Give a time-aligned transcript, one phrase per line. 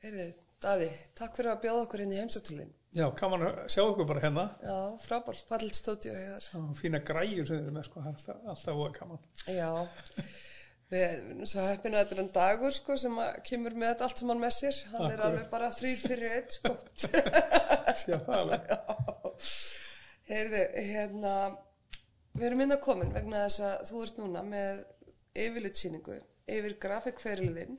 [0.00, 0.26] Heyrðu,
[0.60, 2.68] Daði, takk fyrir að bjóða okkur inn í heimsatúlin.
[2.96, 4.42] Já, kannan að sjá okkur bara hérna.
[4.64, 6.46] Já, frábært, fallit stótið hér.
[6.52, 9.20] Já, fína græjur sem þið eru með, sko, það er alltaf, alltaf voða kannan.
[9.56, 9.68] Já,
[10.90, 13.18] við erum svo heppin að þetta er en dagur, sko, sem
[13.48, 14.80] kemur með allt sem hann með sér.
[14.94, 15.26] Hann er Akkurat.
[15.28, 16.74] alveg bara þrýr fyrir eitt, sko.
[18.02, 18.74] Sjá það alveg.
[20.30, 21.34] Heyrðu, hérna,
[22.40, 24.82] við erum inn að komin vegna þess að þú ert núna með
[25.44, 26.18] yfirlitsýningu
[26.50, 27.78] yfir grafikferilðinn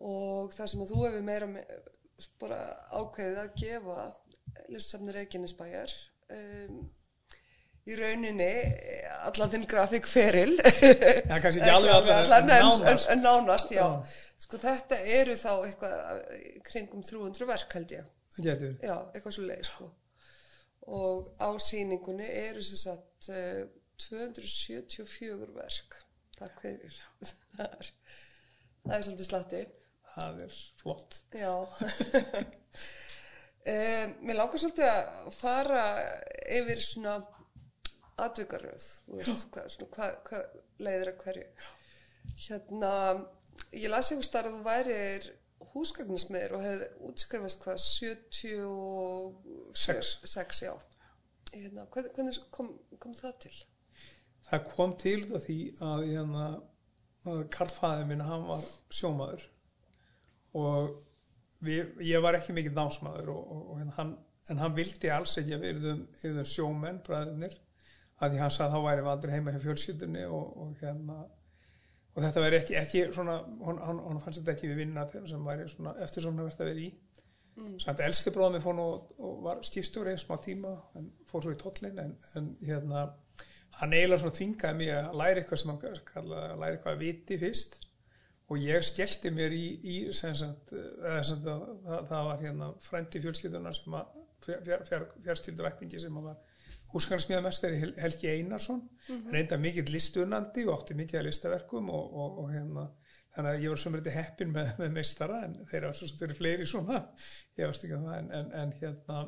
[0.00, 1.64] og þar sem að þú hefur meira me
[2.40, 2.60] bara
[2.92, 4.06] ákveðið að gefa
[4.70, 5.92] listsafni Reykjanesbæjar
[6.36, 6.80] um,
[7.88, 8.48] í rauninni
[9.26, 13.08] allan þinn grafikferil Já, kannski ekki alveg allan, en, nánast.
[13.08, 13.84] en, en nánast, já.
[13.86, 14.18] Já.
[14.40, 16.20] Sko þetta eru þá eitthvað
[16.68, 19.88] kringum 300 verk held ég Það getur já, eitthvað svo leið sko.
[21.00, 23.64] og á síningunni eru sem sagt uh,
[24.00, 25.98] 274 verk
[26.38, 26.94] takk fyrir
[27.58, 27.90] það
[28.80, 29.64] það er svolítið slatti
[30.14, 31.10] Það er flott.
[31.32, 31.54] já
[33.72, 35.84] um, mér langar svolítið að fara
[36.60, 37.14] yfir svona
[38.20, 40.44] atvikaröð hvað, hvað, hvað
[40.82, 41.48] leiðir að hverju
[42.46, 42.92] hérna
[43.74, 45.22] ég las einhver starf að þú værir
[45.70, 50.56] húsgagnismiður og hefði útskrifast hvað 76 Sex.
[50.64, 50.74] já
[51.52, 52.68] hérna, hvernig, kom,
[53.02, 53.56] kom það til?
[54.48, 56.46] Það kom til því að, hérna,
[57.28, 58.62] að karlfæði minn, hann var
[58.94, 59.42] sjómaður
[60.58, 60.92] og
[61.64, 64.14] við, ég var ekki mikill námsmaður og, og, og hérna, hann,
[64.50, 67.58] en hann vildi alls ekki að við erum, sjómenn, bræðunir,
[68.20, 71.20] að því hann sagði að þá væri við aldrei heima hjá fjölskyldunni og, og hérna
[72.10, 75.46] og þetta væri ekki, ekki svona, hún, hann, hann fannst þetta ekki við vinna sem
[75.46, 77.76] væri svona eftir svona verðt að vera í mm.
[77.84, 81.60] samt elsti bróðum við fór og, og var stífstjóri smá tíma en fór svo í
[81.60, 83.06] tollin en, en hérna
[83.80, 87.04] hann eiginlega svona þvingaði mig að læra eitthvað sem hann kallaði að læra eitthvað að
[87.06, 87.78] viti fyrst
[88.50, 92.44] og ég skellti mér í, í sem sagt, eða sem sagt, að, það, það var
[92.44, 96.40] hérna frændi fjölskyldunar sem að fjár, fjár, fjár, fjárskyldu vækningi sem að var
[96.90, 98.80] húsgangsmíðamestari Helgi Einarsson.
[99.30, 102.88] Reynda mikill listunandi og átti mikið að listaverkum og, og, og hérna
[103.34, 106.66] þannig að ég var þetta heppin með, með meistara en þeirra var svo verið fleiri
[106.66, 107.04] svona.
[107.58, 109.20] Ég veist ekki um það en, en, en hérna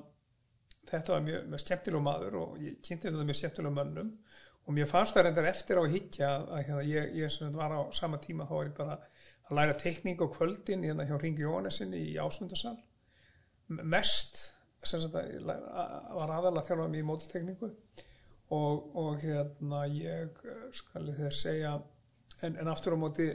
[0.90, 4.14] þetta var mjög, mjög skemmtileg maður og ég kynnti þetta mjög skemmtileg mönnum.
[4.62, 7.74] Og mér fannst það reyndar eftir á að higgja að, að hérna, ég, ég var
[7.74, 8.98] á sama tíma þá var ég bara
[9.48, 12.76] að læra tekník á kvöldin hérna hjá Ringi Jóhannesinni í Ásmundarsal
[13.82, 14.42] mest
[14.82, 17.70] sagt var aðalega þjálfað mér í mótiltekníku
[18.52, 21.76] og, og hérna ég eh, skal þeir segja
[22.42, 23.28] en, en aftur á móti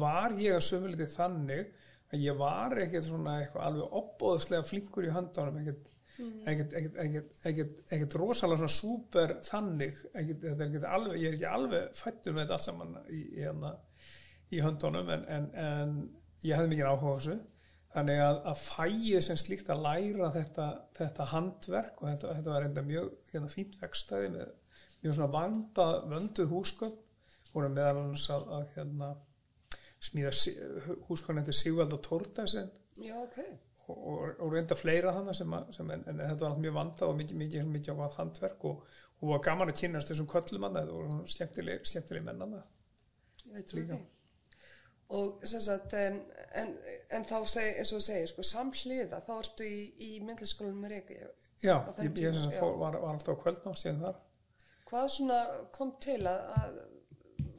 [0.00, 1.70] var ég að sömuliti þannig
[2.14, 8.60] að ég var ekkert svona eitthvað alveg opbóðslega flinkur í höndunum ekkert ekkert, ekkert, rosalega
[8.60, 12.66] svona súper þannig ekkert, er ekkert alveg, ég er ekki alveg fættur með þetta allt
[12.68, 13.72] saman í, í, hérna,
[14.52, 15.96] í höndunum en, en, en
[16.44, 17.36] ég hefði mikið áhuga á þessu.
[17.94, 20.66] Þannig að, að fæið sem slíkt að læra þetta,
[20.98, 25.86] þetta handverk og þetta, þetta var enda mjög hérna, fínt vekstæði með mjög svona vanda,
[26.10, 26.98] vönduð húsgögn.
[27.54, 29.12] Voru meðal annars að, að hérna,
[30.02, 30.32] smíða
[31.08, 33.38] húsgögn eftir Sigvalda Tórdasen já, ok.
[33.86, 37.08] Og, og, og reynda fleira þannig sem, að, sem en, en þetta var mjög vanda
[37.08, 38.84] og mikið, mikið, mikið á handverk og,
[39.20, 42.62] og var gaman að kynast þessum köllum hann og skemmtileg, skemmtileg mennana
[43.44, 43.98] Ég veit trú Líka.
[43.98, 44.23] því.
[45.14, 46.20] Og sem sagt, um,
[46.56, 46.70] en,
[47.12, 50.94] en þá seg, eins og þú segir, sko, samhliða, þá ertu í, í myndliskólanum með
[50.96, 51.50] Reykjavík.
[51.64, 54.22] Já, ég, ég tíma, fór, var, var alltaf á kvöldná síðan þar
[54.84, 55.38] Hvað svona
[55.74, 56.74] kom til að, að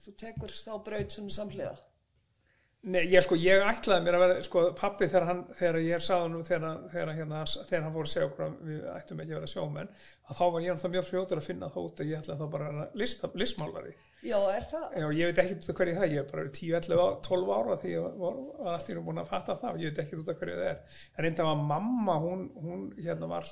[0.03, 1.73] þú tekur þá braut svona samhliða?
[2.85, 6.27] Nei, ég sko, ég ætlaði mér að vera, sko, pappi þegar hann, þegar ég sagði
[6.27, 9.39] hann, þegar, þegar, hérna, þegar hann fór að segja okkur að við ættum ekki að
[9.39, 9.89] vera sjómenn,
[10.29, 12.53] að þá var ég náttúrulega mjög fljótur að finna þá út að ég ætlaði þá
[12.53, 13.95] bara að vera listmálari.
[14.23, 14.85] Já, er það?
[15.01, 17.75] Já, ég veit ekki út af hverju það, ég er bara 10, 11, 12 ára
[17.81, 19.75] því ég var, var allt í búin að fatta það.
[19.75, 21.01] Og ég veit ekki út af hverju það er.
[21.13, 23.51] En reynda var mamma, hún, hún hérna var,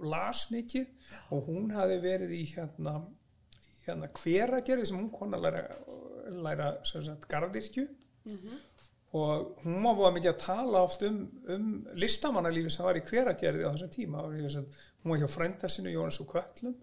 [0.00, 0.88] las mikið
[1.34, 2.96] og hún hafi verið í hérna,
[3.84, 5.62] hérna hveragerði sem hún kona læra,
[6.30, 7.86] læra sem sagt, garðirkju
[9.18, 13.66] og hún var búin mikið að tala oft um, um listamannalífi sem var í hveragerði
[13.66, 14.26] á þessum tíma.
[15.00, 16.76] Hún var hjá frænda sinu Jónas og Köllum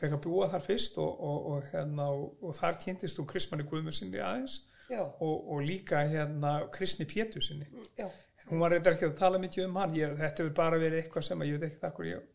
[0.00, 3.66] fekk að búa þar fyrst og, og, og, hérna, og, og þar kynntist hún Kristmanni
[3.68, 4.58] Guðmundsinni aðeins
[4.96, 7.68] og, og líka hérna Kristni Pétursinni
[7.98, 8.08] já,
[8.50, 9.96] hún var reyndar ekki að tala mikið um hann.
[9.98, 12.28] Ég, þetta hefur bara verið eitthvað sem ég veit ekki ég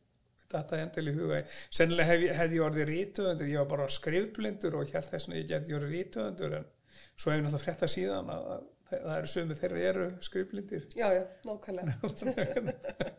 [0.55, 1.41] þetta endil í huga
[1.73, 5.49] sennilega hef, hefði ég orðið rítuðundur ég var bara skrifblindur og held þess að ég
[5.49, 6.69] geti orðið rítuðundur en
[7.15, 10.85] svo hefur náttúrulega síðan að, að það eru sömu þeirra eru skrifblindir.
[10.93, 12.75] Já, já, nákvæmlega.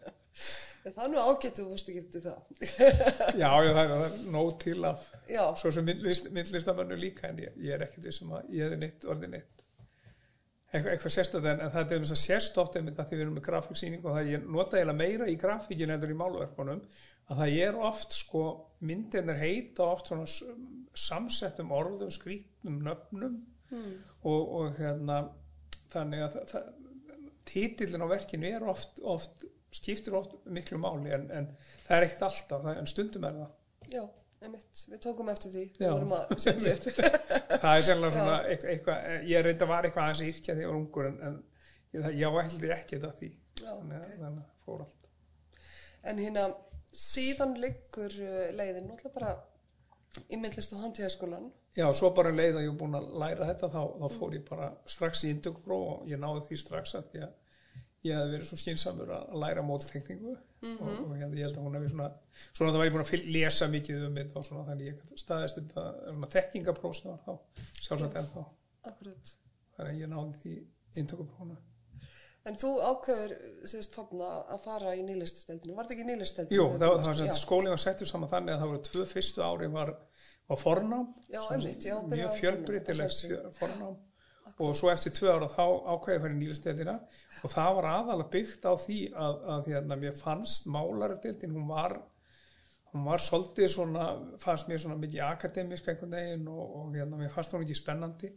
[0.86, 2.40] En það er nú ágætt þú varst ekki eftir það.
[3.42, 7.40] já, já það, er, það nóg til af Já, svo sem myndlist, myndlistamönnu líka en
[7.42, 9.64] ég, ég er ekkert þessum að ég hefði neitt orðið neitt
[10.76, 13.24] eitthvað, eitthvað sérstætt en, en það er þess að sérst oft einmitt að því við
[13.24, 16.82] erum með grafíksýning og það ég nota eiginlega meira í grafíkin heldur í málverkunum
[17.26, 18.44] að það er oft sko
[18.86, 20.26] myndin er heita oft svona
[20.96, 23.38] samsettum orðum, skrítnum nöfnum
[23.72, 23.92] mm.
[24.28, 25.20] og, og hérna
[25.92, 26.72] þannig að það, það,
[27.46, 29.46] titillin á verkinu er oft, oft
[29.76, 31.48] skiptir oft miklu máli en, en
[31.86, 33.50] það er ekkert alltaf, það, en stundum er það.
[33.92, 34.02] Já,
[34.46, 35.64] einmitt, við tókum eftir því.
[35.80, 35.90] Já.
[36.72, 36.86] upp.
[37.56, 41.10] Það er sennilega svona eitthvað, ég reynda var eitthvað aðeins írkja þegar ég var ungur
[41.10, 41.36] en, en
[41.96, 43.32] ég, það- ég held ég ekki þetta því.
[43.56, 44.16] Já, þannig að ok.
[44.22, 45.12] þannig að fór allt.
[46.06, 46.46] En hérna
[46.96, 48.90] síðan liggur uh, leiðin.
[48.90, 49.34] Náttúrulega bara
[50.30, 53.48] í myndlist og handtíðaskólan Já, svo bara um leið að ég var búin að læra
[53.50, 57.10] þetta þá, þá fór ég bara strax í indugbró og ég náði því strax að
[57.26, 57.34] að
[58.06, 61.78] ég hefði verið svo skynsamur að læra móttekningu og, og ég, ég held að hún
[61.78, 62.08] hefði svona
[62.56, 65.60] svona það var ég búin að lesa mikið um þetta og svona þannig ég staðist
[65.60, 68.42] þetta svona þekkingapróf sem var þá sjálfsagt en þá
[68.90, 69.32] akkurat.
[69.76, 70.54] Þannig að ég náði því
[71.02, 71.58] induguprófuna
[72.46, 73.32] En þú ákveður
[73.66, 75.74] sérst þarna að fara í nýlistasteldinu.
[75.74, 76.58] Var þetta ekki nýlistasteldinu?
[76.60, 79.42] Jú, það, það var sem skólinn var settur saman þannig að það voru tvö fyrstu
[79.42, 79.90] ári var,
[80.52, 81.08] var fornám.
[81.26, 83.96] Já, Svona einmitt, já, byrjaði mjög á fjölbreytilegt fornámi, fjö- fornám
[84.58, 85.64] og svo eftir tvö ára þá
[85.94, 86.98] ákveði í nýlisteldina
[87.44, 91.98] og það var aðalega byggt á því að, að hérna, mér fannst málaradeildin, hún var
[92.96, 94.06] hún var svolítið svona
[94.40, 98.30] fannst mér svona mikið akademisk einhvern veginn og, og hérna, mér fannst hún ekki spennandi.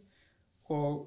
[0.74, 0.98] Og,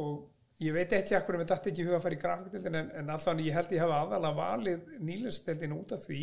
[0.00, 3.12] og ég veit ekki hverju mér dætti ekki huga að fara í grafikdeildin en, en
[3.12, 6.22] allan ég held ég hafa aðalega valið nýlisteldin út af því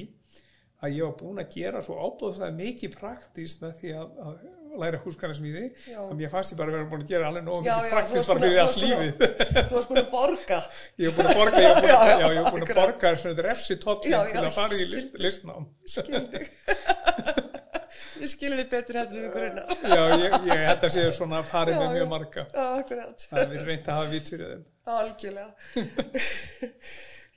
[0.83, 4.41] að ég var búin að gera svo ábúðslega mikið praktíst með því að, að
[4.81, 5.99] læra húsgarðarsmíði Já.
[6.03, 8.15] og mér fannst ég bara að vera búin að gera alveg nóg Já, mikið þú
[8.17, 9.13] varst bara fyrir að- allt þú lífið
[9.69, 10.59] Þú varst búin að borga.
[10.99, 11.79] ég hef búin að borga, ég hef
[12.53, 14.85] búin að, að borga svona refsi tótt Já, til að fara í
[15.27, 15.63] listnám
[18.23, 19.67] ég skilði þið betur heldur en ykkur innan.
[19.89, 20.33] já, ég,
[20.63, 24.29] held að sé svona farið Já, með mjög marga það er reynd að hafa vít
[24.31, 25.51] fyrir þeim Algjörlega.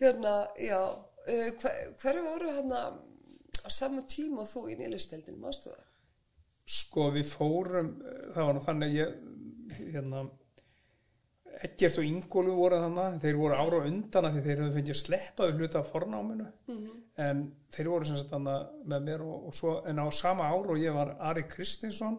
[0.02, 0.80] hérna, já.
[1.26, 5.85] Uh, hver, hver voru hérna á sama tíma þú í nýlistasteldinu, mástu það?
[6.66, 9.16] Sko við fórum eh, það var nú þannig að ég
[9.76, 10.26] hérna
[11.64, 15.54] Eggert og Ingólu voru þannig þeir voru ára undan að því þeir höfðu fengið sleppaðu
[15.56, 16.48] hluta af fornáminu.
[17.24, 17.42] En
[17.72, 20.82] þeir voru sem sagt þannig með mér og, og svo, en á sama ára og
[20.82, 22.18] ég var Ari Kristinsson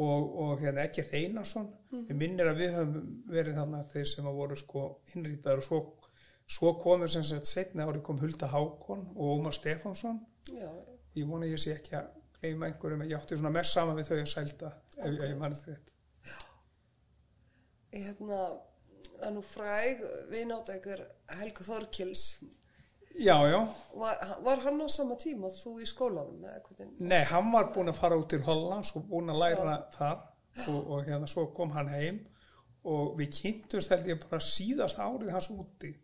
[0.00, 1.68] og, og hérna Eggert Einarsson.
[1.90, 2.14] Mm -hmm.
[2.22, 5.80] minnir að við höfum verið þannig þeir sem að voru sko innrýtaður og svo,
[6.46, 10.20] svo komur sem sagt setni ári kom Hulda Hákon og Ómar Stefánsson.
[11.14, 12.08] Ég vona ég sé ekki að
[12.40, 15.56] gleyma einhverjum ég átti svona mest saman við þau að sælda ef, ef ég mann
[15.56, 15.94] þetta
[17.96, 18.38] hérna,
[19.16, 20.00] það er nú fræg
[20.32, 21.02] vinátt einhver
[21.38, 22.24] Helgu Þorkils.
[23.16, 23.60] já, já,
[23.96, 26.42] Var, var hann á sama tíma þú í skólanum
[27.00, 30.18] nei, hann var búinn að fara út til Hollands og búinn að læra þar
[30.68, 32.20] og, og hérna svo kom hann heim
[32.86, 35.94] og við kynntumst held ég bara síðast árið hans úti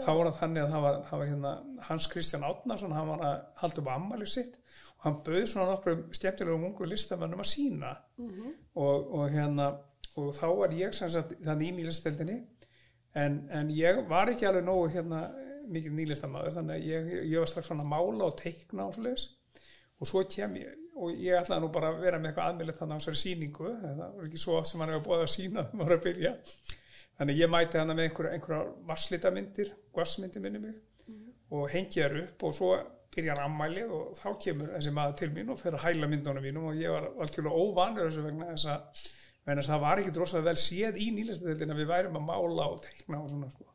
[0.00, 1.52] þá var það þannig að það var, það var hérna,
[1.88, 4.58] Hans Kristján Átnason, hann var að halda upp ammæli sitt
[4.96, 7.94] og hann bauð svona nokkrum stjæmtilegum ungu listamönnum að sína
[8.74, 9.70] og, og hérna
[10.16, 12.38] og þá var ég sagt þannig í nýlisteldinni
[13.16, 15.26] en, en ég var ekki alveg nógu hérna
[15.72, 19.28] mikið nýlistamæður þannig að ég, ég var strax svona að mála og teikna og svoleiðis.
[19.96, 22.96] Og svo kem ég og ég ætlaði nú bara að vera með eitthvað aðmjölu þannig
[22.96, 25.80] á þessari sýningu það var ekki svo oft sem hann hefur búið að sína þegar
[25.80, 26.32] maður var að byrja
[27.18, 30.76] þannig ég mæti hana með einhverja, einhverja varslitamindir, gvassmyndir minni mig
[31.54, 32.72] og hengi þær upp og svo
[33.16, 36.66] byrjar ammælið og þá kemur þessi maður til mín og fer að hæla myndunum mínum
[36.70, 39.04] og ég var algjörlega óvanur þessu vegna þess að
[39.46, 42.68] þess að það var ekki drosalega vel séð í nýlistadeildin að við værum að mála
[42.72, 43.66] og teikna og svona sko.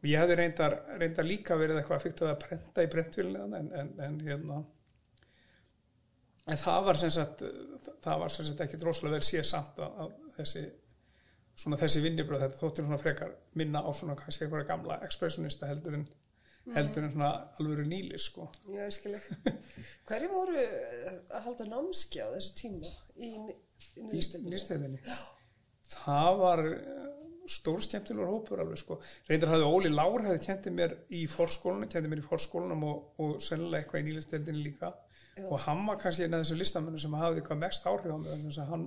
[0.00, 3.72] og ég hefði reyndar, reyndar líka verið eitthvað að fyrta að prenta í prentvílunni en,
[3.82, 4.60] en, en hérna
[6.46, 7.42] en það var sem sagt
[8.06, 10.64] það var sem sagt ekki drosalega vel séð samt að, að þessi
[11.58, 15.98] svona þessi vinnibröð þetta þóttir svona frekar minna á svona kannski einhverja gamla expressionista heldur
[15.98, 16.06] en
[16.74, 18.46] heldur en svona alvöru nýlis sko.
[18.68, 19.54] Já, ég skil ekki.
[20.08, 23.30] Hverju voru eh, að halda námski á þessu tíma í,
[23.96, 25.00] í nýstæðinni
[25.90, 26.64] það var
[27.50, 29.00] stórskemmtilegur hópur alveg sko.
[29.28, 33.40] Reyndar hafði Óli Lár hefði kendi mér í forskólunum, kendi mér í forskólunum og, og
[33.42, 34.92] sennilega eitthvað í nýlisteldinni líka.
[35.40, 35.46] Já.
[35.46, 38.40] og hann var kannski einn af þessu listamennu sem hafði eitthvað mest áhrif á mig
[38.42, 38.86] þess að hann,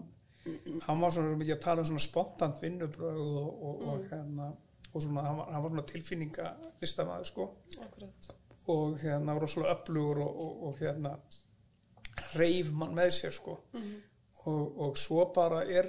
[0.88, 3.90] hann var svona mikið að tala um svona spontant vinnubröð og, og, Mm.
[3.90, 4.48] og hérna
[4.94, 6.50] og svona, hann var, hann var svona tilfinninga
[6.82, 7.46] listamæður sko.
[7.82, 8.28] Akkurat.
[8.68, 11.16] og hérna var rosalega öflugur og, og, og hérna
[12.36, 13.58] reif mann með sér sko.
[14.46, 15.88] Og, og svo bara er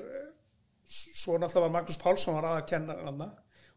[0.86, 3.20] svo náttúrulega var Magnús Pálsson var aða kennar hann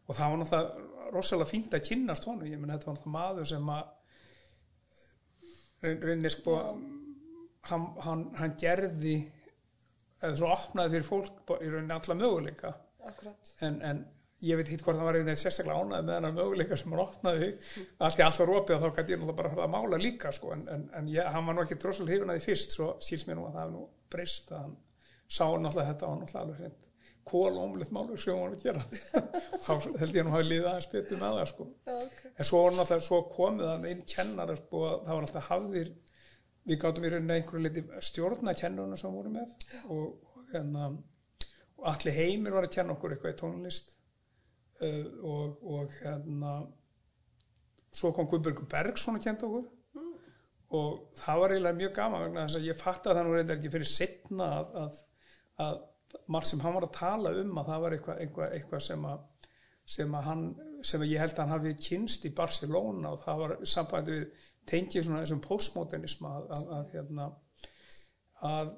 [0.08, 2.46] og það var náttúrulega rosalega fínt að kynnast honum.
[2.46, 3.84] Ég menn þetta var náttúrulega maður sem að
[5.82, 6.56] reyn- reynir sko
[7.68, 9.16] hann, hann, hann gerði
[10.22, 12.72] eða svo opnaði fyrir fólk í rauninni alla möguleika.
[13.64, 14.02] En, en
[14.44, 17.04] ég veit hitt hvort það var einhvern veginn sérstaklega ánæði með hennar möguleika sem hann
[17.04, 17.48] opnaði.
[17.98, 20.02] Að því allt var opið og þá gæti ég náttúrulega bara að fara að mála
[20.02, 20.52] líka sko.
[20.54, 23.26] En, en, en ég, hann var nú ekki droslega hrifun að því fyrst svo síls
[23.28, 24.76] mér nú að það hefði nú breyst að hann
[25.28, 26.86] sá náttúrulega þetta og hann náttúrulega alveg hreint
[27.28, 28.84] kólómlitt málverk sem hann var að gera.
[29.64, 31.66] Þá held ég nú hafi liðað aðeins betur með það sko.
[31.84, 32.20] Já, ok.
[32.30, 35.90] en svo svo komið hann inn kennara sko að það var náttúrulega hafðir
[36.68, 39.54] við gátum í rauninni einhverju liti stjórna kennaruna sem voru með
[39.88, 40.90] og, og, hérna,
[41.78, 43.94] og allir heimir var að kenna okkur eitthvað í tónlist
[44.82, 46.58] uh, og, og hérna
[47.94, 49.66] svo kom Guðbergur Bergson að kenda okkur.
[50.78, 53.56] Og það var eiginlega mjög gaman vegna þess að ég fatt að það nú reyndar
[53.56, 54.98] ekki fyrir setna að, að,
[55.64, 55.78] að
[56.34, 59.24] margt sem hann var að tala um að það var eitthvað, eitthvað, eitthvað sem að
[59.88, 60.42] sem að hann,
[60.84, 65.06] sem ég held að hann hafi kynst í Barcelona og það var sambandi við tengið
[65.06, 67.28] svona þessum postmodernisma að, að, að hérna
[68.48, 68.72] að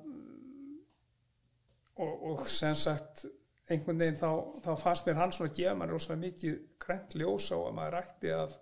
[2.00, 3.26] og, og sem sagt
[3.70, 4.30] einhvern veginn þá,
[4.64, 7.98] þá fannst mér hann svona að gefa mann rosalega mikið grænt ljós á að maður
[8.00, 8.56] ætti að,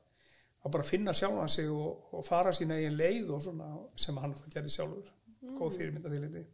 [0.64, 4.36] að bara finna sjálfan sig og, og fara sína eigin leið og svona sem hann
[4.52, 5.12] gerði sjálfur.
[5.58, 6.44] Góð fyrirmynda til þetta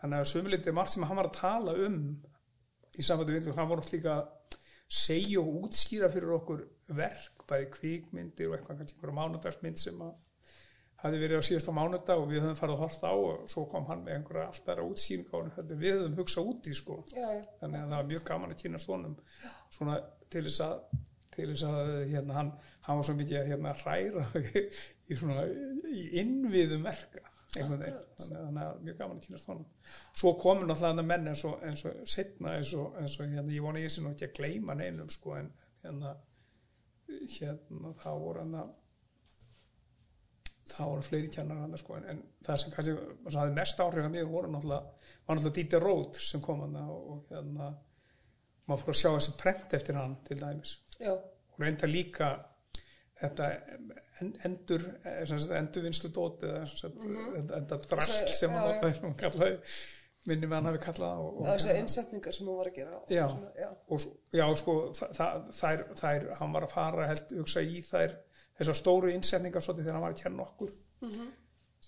[0.00, 1.96] þannig að sumulítið margt sem hann var að tala um
[2.96, 4.16] í sambandi við hann voru líka
[4.90, 6.64] segja og útskýra fyrir okkur
[6.98, 10.16] verk bæði kvikmyndir og eitthvað kannski einhverja mánudagsmynd sem að
[11.00, 13.86] hafi verið á síðasta mánudag og við höfum farið að horta á og svo kom
[13.88, 16.98] hann með einhverja allt aðra útsýning á hann við höfum hugsað út í sko.
[17.14, 17.44] Já, já.
[17.62, 19.16] þannig að það var mjög gaman að kynast honum.
[19.72, 19.96] Svona
[20.32, 20.76] til þess að
[21.30, 22.52] til þess að hérna hann,
[22.86, 24.24] hann var svo mikið að hérna hræra
[25.10, 25.46] í svona
[25.94, 29.68] í innviðum verka einhvern veginn, þannig að að mjög gaman að kynast honum.
[30.20, 33.64] Svo komin náttúrulega menn eins og, eins og setna eins og, eins og hérna, ég
[33.64, 35.50] vona ég sé nú ekki að gleyma neinum sko en
[35.82, 36.14] hérna
[37.10, 38.70] hérna þá voru hann að
[40.70, 44.06] þá voru fleiri kennar hann sko en, en það sem kannski sem hafði mest áhrif
[44.06, 47.72] að mig voru náttúrulega var náttúrulega Dieter Roth sem kom hann og, og hérna
[48.70, 50.76] maður fór að sjá þessi prent eftir hann til dæmis.
[51.00, 52.30] Já, og reynda líka
[53.20, 53.48] þetta
[54.44, 59.14] endur eh, endurvinnslu dót eða sem sagt, þetta þetta drast sem hann Mhm.
[59.22, 59.58] kallaði
[60.26, 62.96] minni með hann hafi kallað það og, og, þessar innsetningar sem hún var að gera.
[63.00, 63.28] og Já.
[63.28, 63.70] Svona, já.
[63.88, 64.00] og
[64.32, 68.16] já sko þa- þa- þær, þær, hann var að fara held hugsa í þær
[68.60, 70.72] þessar stóru innsetningar svolítið þegar hann var að kenna okkur
[71.02, 71.30] Mhm.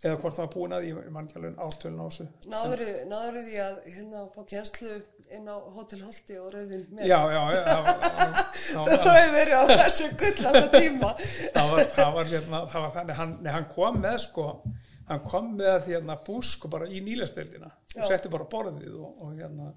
[0.02, 3.58] Eða hvort hann var búin að ég man ekki alveg átölun á þessu Náður, því
[3.64, 4.94] að hérna fá kjenslu
[5.32, 7.04] inn á Hotel Holti og Rauðvin með.
[7.08, 8.40] já, já, já það
[8.72, 11.12] það Það hefur verið á þessu gullanda tíma.
[11.54, 14.48] það var, það var, hérna, það var þannig hann, hann kom með sko
[15.08, 18.02] hann kom með hérna búsk bara í nýlasteldina Já.
[18.02, 19.70] og setti bara borðið og, og hérna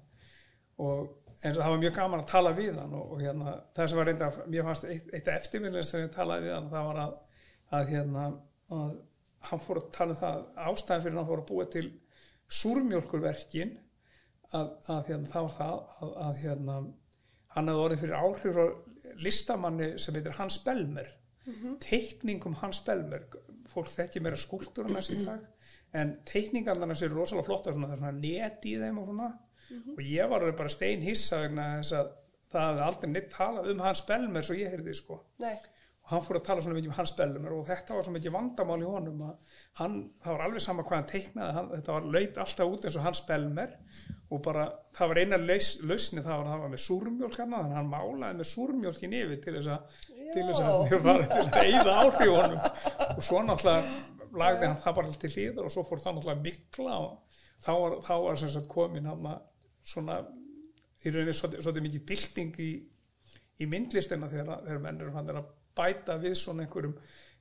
[0.82, 1.14] og
[1.46, 4.08] og það var mjög gaman að tala við hann og, og hérna það sem var
[4.08, 7.12] reynda mér fannst eitt, eitt eftirminnlega sem ég talaði við hann það var að,
[7.76, 8.24] að hérna
[8.76, 8.94] að
[9.50, 11.86] hann fór að tala um það ástæðan fyrir hann fór að búa til
[12.60, 13.74] súrmjólkurverkin
[14.54, 16.78] að, að hérna, var það að, að hérna
[17.56, 18.66] hann hefði orðið fyrir áhrif á
[19.22, 21.08] listamanni sem heitir Hans Belmer.
[21.82, 23.26] Teikningum Hans Belmer.
[23.70, 25.44] Fólk þekki meira skúltúruna þessi dag
[25.96, 29.28] en teikningarna þessi eru rosalega flotta svona, það er svona net í þeim og svona.
[29.96, 32.10] Og ég var bara stein hissa vegna þess að
[32.52, 35.18] það hefði aldrei neitt talað um Hans Belmer svo ég heyrði sko.
[35.42, 35.56] Nei,
[36.06, 38.34] og hann fór að tala svona mikið um Hans Belmer og þetta var svo mikið
[38.36, 42.06] vandamál í honum að hann, það var alveg sama hvað hann teiknaði hann, þetta var
[42.14, 43.72] laut alltaf út eins og Hans Belmer
[44.30, 47.56] og bara það var eina laus, lausni það var að það var með súrmjólk hann
[47.56, 49.98] þannig að hann málaði með súrmjólkin yfir til þess að
[50.30, 52.64] til þess að hann var til að eyða áhrifunum
[53.16, 57.02] og svo náttúrulega lagði hann það bara til hlýðar og svo fór það náttúrulega mikla
[57.02, 59.10] og þá var, þá var sem sagt komin
[59.86, 60.22] svona
[61.06, 62.72] í rauninni svolítið, mikið bylting í,
[63.62, 65.46] í myndlistina þegar, þegar menn eru hann að
[65.78, 66.96] bæta við svona einhverjum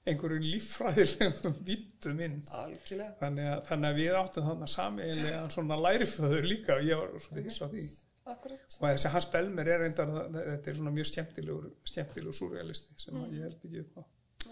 [0.06, 3.16] einhverjum líffræðilegum vittum inn algjörlega.
[3.22, 7.50] þannig að, þannig að við áttum þannig samiðilega svona læriföður líka og ég var svolítið
[7.50, 7.86] hissa á því
[8.26, 8.76] Akkurat.
[8.80, 13.34] og þessi Hans Belmer er reyndar þetta er svona mjög skemmtilegur skemmtilegur súrrealisti sem mm.
[13.34, 14.04] ég held ekki upp á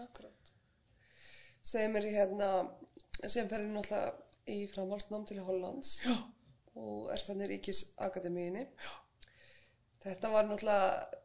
[0.02, 0.52] Akkurat.
[1.63, 2.50] Segir mér hérna,
[3.24, 4.13] sem ferir náttúrulega
[4.52, 6.16] í framhalsnám til Hollands Já.
[6.75, 8.66] og er þannig ríkis akademíinni.
[10.04, 11.22] Þetta var náttúrulega,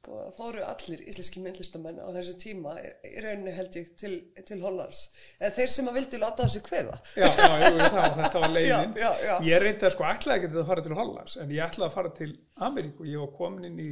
[0.00, 4.14] sko, fóru allir íslenski myndlistamenn á þessu tíma í rauninni held ég til,
[4.48, 5.10] til Hollands.
[5.38, 7.00] Eða þeir sem að vildi láta þessu kveða.
[7.16, 8.94] Já, já, það, þetta var leiðin.
[9.00, 9.34] Já, já, já.
[9.46, 12.14] ég reyndi að sko ætlaði ekki að fara til Hollands en ég ætlaði að fara
[12.20, 12.30] til
[12.68, 13.08] Ameríku.
[13.08, 13.90] Ég var komin inn í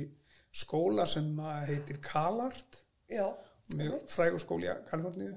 [0.59, 3.27] skóla sem að heitir Calart Já,
[4.09, 5.35] frægur skóli í Kaliforníu.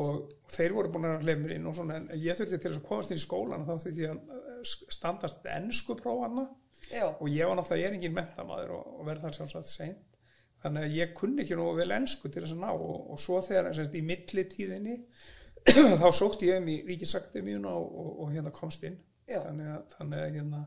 [0.00, 2.80] Og þeir voru búin að leið mér inn og svona en ég þurfti til þess
[2.80, 6.46] að komast inn í skólan og þá þurfti ég að standast ennsku prófana
[6.92, 10.18] Já, og ég var náttúrulega, ég er engin mentamæður og, og verð þar sjálfsagt seint.
[10.62, 12.68] Þannig að ég kunni ekki nú vel ennsku til þess að ná.
[12.74, 14.98] Og, og svo þegar semst, í millitíðinni
[16.02, 19.00] þá sótti ég um í Ríkisakademíuna og, og, og hérna komst inn.
[19.32, 20.62] Þannig að, þannig að hérna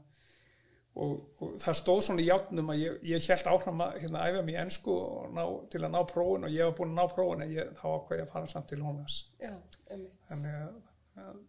[0.95, 4.43] og, og það stóð svona í játnum að ég, ég held áfram að hérna, æfa
[4.47, 4.95] í ennsku
[5.35, 5.41] ná,
[5.71, 8.21] til að ná prófun og ég var búin að ná prófun en ég, þá ákvað
[8.21, 9.51] ég að fara samt til Hónas Já,
[9.91, 10.15] einmitt.
[10.29, 10.79] þannig að,
[11.25, 11.43] að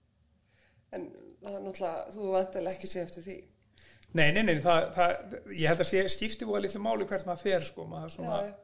[0.95, 1.07] En
[1.43, 3.37] það er náttúrulega, þú vantilega ekki sé eftir því.
[4.17, 7.45] Nei, nei, nei, það, það, ég held að sé, skipti búið litlu máli hvert maður
[7.45, 8.55] fer, sko, maður svona, Já,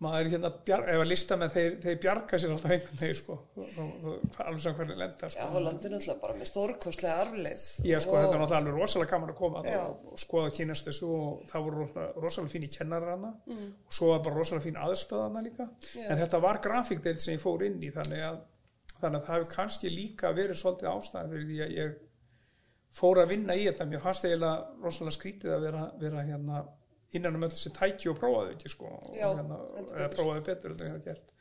[0.00, 3.18] maður er hérna, bjar, ef að lista með þeir, þeir bjarga sér alltaf einhvern veginn,
[3.18, 3.34] sko,
[4.46, 5.48] alveg sem hvernig lenda, já, sko.
[5.52, 7.66] Holland er náttúrulega bara með stórkostlega arfleið.
[7.84, 9.78] Ég, sko, þetta var náttúrulega alveg rosalega gaman að koma Já.
[9.82, 11.88] og, og skoða kynast þessu og það voru
[12.24, 16.06] rosalega, fín í kennarar hana og svo var bara rosalega fín aðstöðana líka, Já.
[16.06, 18.40] en þetta var grafíkdeild sem ég fór inn í, þannig að,
[19.02, 21.98] þannig að það hefur kannski líka verið svolítið ástæðan fyrir því að ég
[22.92, 26.62] fór að vinna í þetta, mér fannst eiginlega rosalega skrítið að vera, vera hérna
[27.12, 30.10] innan um öll þessi tæki og prófaði ekki sko, og Já, hérna, heldur eða
[30.46, 30.74] betur.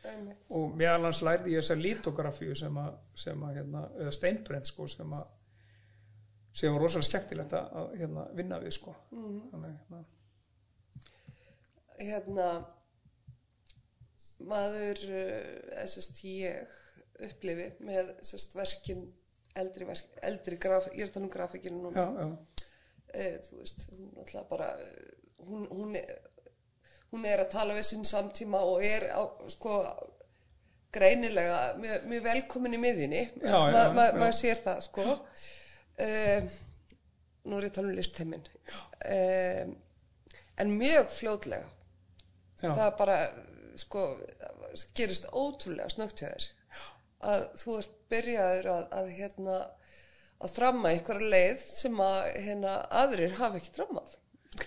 [0.09, 0.39] Einmitt.
[0.57, 4.87] og meðal hans lærði ég þessa litografíu sem að, sem að hérna, eða steinbrent sko
[4.89, 5.27] sem að
[6.59, 9.41] sem var rosalega skemmtilegt að hérna, vinna við sko Mm.
[9.51, 10.05] þannig hérna,
[11.99, 12.47] Hérna,
[14.49, 16.69] maður, uh, sérst, ég
[17.27, 19.01] upplifi með sérst, verkin,
[19.55, 22.05] eldri, verk, eldri graf, ég er að tala um grafíkinu núna.
[22.05, 22.67] já, já,
[23.13, 25.09] e, þú veist, hún náttúrulega bara eh,
[25.47, 26.19] hún, hún, er,
[27.11, 29.81] hún er að tala við sinn samtíma og er á, sko
[30.93, 32.81] greinilega mjög, mjög velkomin í
[33.41, 35.05] Já, já, Ma, ma, maður sér það sko.
[35.99, 36.47] Uh,
[37.45, 39.73] nú er ég að tala um listheimin uh,
[40.63, 41.67] en mjög fljótlega.
[42.59, 43.17] Já, það bara
[43.79, 44.05] sko
[44.97, 46.47] gerist ótrúlega snögt hjá þér
[47.19, 49.57] að þú ert byrjaður að, að hérna
[50.39, 54.15] að þramma einhverja leið sem að hérna aðrir hafa ekki þrammað.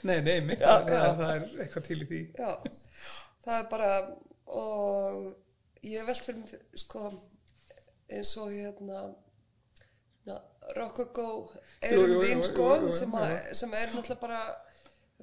[0.02, 1.06] Nei, nei, mitt, Já, það, já.
[1.18, 2.20] það er eitthvað til í því.
[2.38, 2.52] Já,
[3.44, 3.92] það er bara
[4.52, 7.06] og ég velt fyrir mig sko
[8.12, 9.06] eins og hérna
[10.28, 10.36] na,
[10.76, 11.28] Rococo
[11.82, 14.42] Jú, jú, erum þín sko sem, að, sem er náttúrulega bara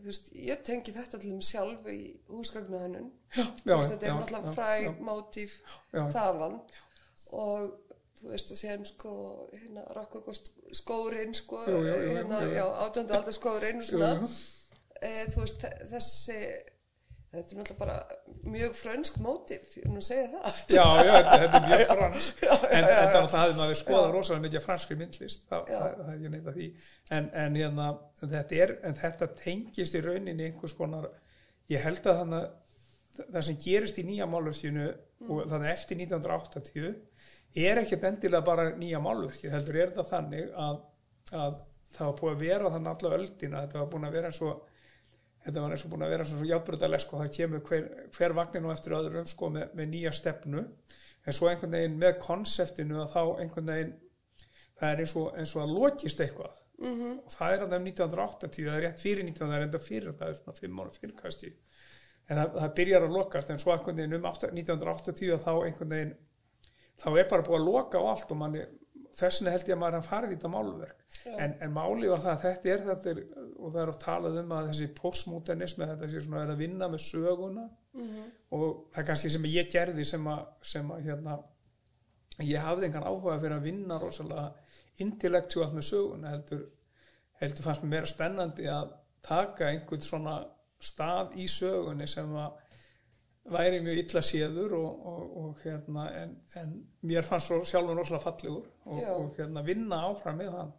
[0.04, 2.00] veist, ég tengi þetta til þeim sjálf í
[2.32, 3.46] húsgagnuhönnun já,
[3.78, 4.92] þetta er náttúrulega já, fræ já.
[5.00, 5.56] mótíf
[5.94, 6.04] Já.
[7.32, 7.70] Og
[8.20, 9.12] þú veist og séðum sko
[9.54, 10.34] hérna Rococo
[10.76, 12.58] skórin sko Jú, jú, jú, hérna, jú, jú.
[12.58, 14.30] já, átjöndu aldar skórin og svona.
[15.02, 16.40] e, þú veist þe- þessi
[17.30, 17.96] þetta er náttúrulega bara
[18.50, 20.56] mjög frönsk er nú að segja það.
[20.74, 23.28] Já, já, þetta, þetta er mjög fransk Já, en, já, já, en já.
[23.30, 24.14] það hafði maður skoðað Já.
[24.16, 26.70] rosalega mikið franskri myndlist það, það, það er ekki neitt að því.
[27.20, 27.90] En, en, hérna,
[28.24, 31.10] þetta er, en þetta tengist í rauninni einhvers konar
[31.70, 32.42] ég held að þannig
[33.20, 34.88] að það sem gerist í nýja málverkinu
[35.30, 36.90] og þannig eftir 1980
[37.56, 40.82] er ekkert endilega bara nýja málverki heldur er þetta þannig að,
[41.34, 41.56] að
[41.96, 44.68] það var búið að vera þannig alla öldina þetta var búin að vera eins og
[45.46, 48.36] þetta var eins og búin að vera svona svo játbröðaleg sko, það kemur hver, hver
[48.38, 50.64] vagninu eftir öðrum sko, með, með nýja stefnu.
[51.28, 53.94] En svo einhvern veginn með konseptinu að þá einhvern veginn
[54.80, 56.56] það er eins og, eins og að lokist eitthvað.
[56.80, 57.16] -hmm.
[57.26, 59.80] og það er að það um 1980 það er rétt fyrir 19, það er enda
[59.84, 61.54] fyrir það er svona 5 ára fyrir kannski.
[62.30, 65.96] En það, það byrjar að lokast en svo einhvern veginn um 8, 1980 þá einhvern
[65.96, 66.14] veginn
[67.00, 68.66] þá er bara búið að loka á allt og manni
[69.20, 72.10] þess vegna held ég að maður er að fara í þetta málverk en, en máli
[72.10, 73.22] var það að þetta er þetta er,
[73.58, 77.04] og það er oft talað um að þessi postmodernismi þetta sé svona að vinna með
[77.06, 77.66] söguna.
[78.56, 81.38] Og það er kannski sem ég gerði sem að, sem að hérna,
[82.46, 84.48] ég hafði engan áhuga fyrir að vinna rosalega
[85.04, 86.64] intellectuátt með söguna heldur,
[87.42, 90.40] heldur fannst mér meira spennandi að taka einhvern svona
[90.80, 92.66] stað í sögunni sem að
[93.54, 96.76] væri mjög illa séður og, og, og hérna en, en
[97.10, 100.72] mér fannst svo sjálfur rosalega fallegur og, og hérna vinna áfram með hann.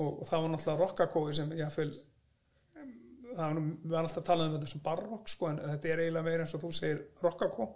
[0.00, 1.98] Og, og það var náttúrulega rockakói sem ég fylg
[3.32, 5.90] það var nú, við erum alltaf að tala um þetta sem barrock sko en þetta
[5.92, 7.68] er eiginlega meira eins og þú segir rockakó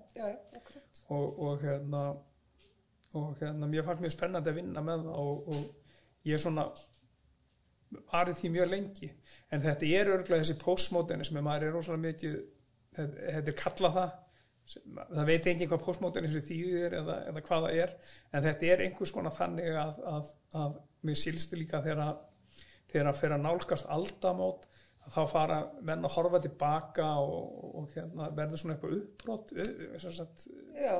[1.15, 2.03] og, og hérna
[3.17, 6.67] og hérna mér fannst mjög spennandi að vinna með það og, og ég er svona
[8.11, 9.09] varið því mjög lengi.
[9.55, 12.37] En þetta er örgulega þessi postmodernismi maður er rosalega mikið
[12.97, 14.15] þetta, er kallað það.
[14.67, 17.93] Það veit enginn hvað postmodernismi þýðir eða, eða hvað það er
[18.35, 22.03] en þetta er einhvers konar þannig að, að, að mér sílsti líka þegar
[23.13, 24.67] að fyrir að nálgast aldamót
[25.07, 29.55] að þá fara menn að horfa tilbaka og, og, og hérna, verður svona eitthvað uppbrott
[30.75, 30.95] Já.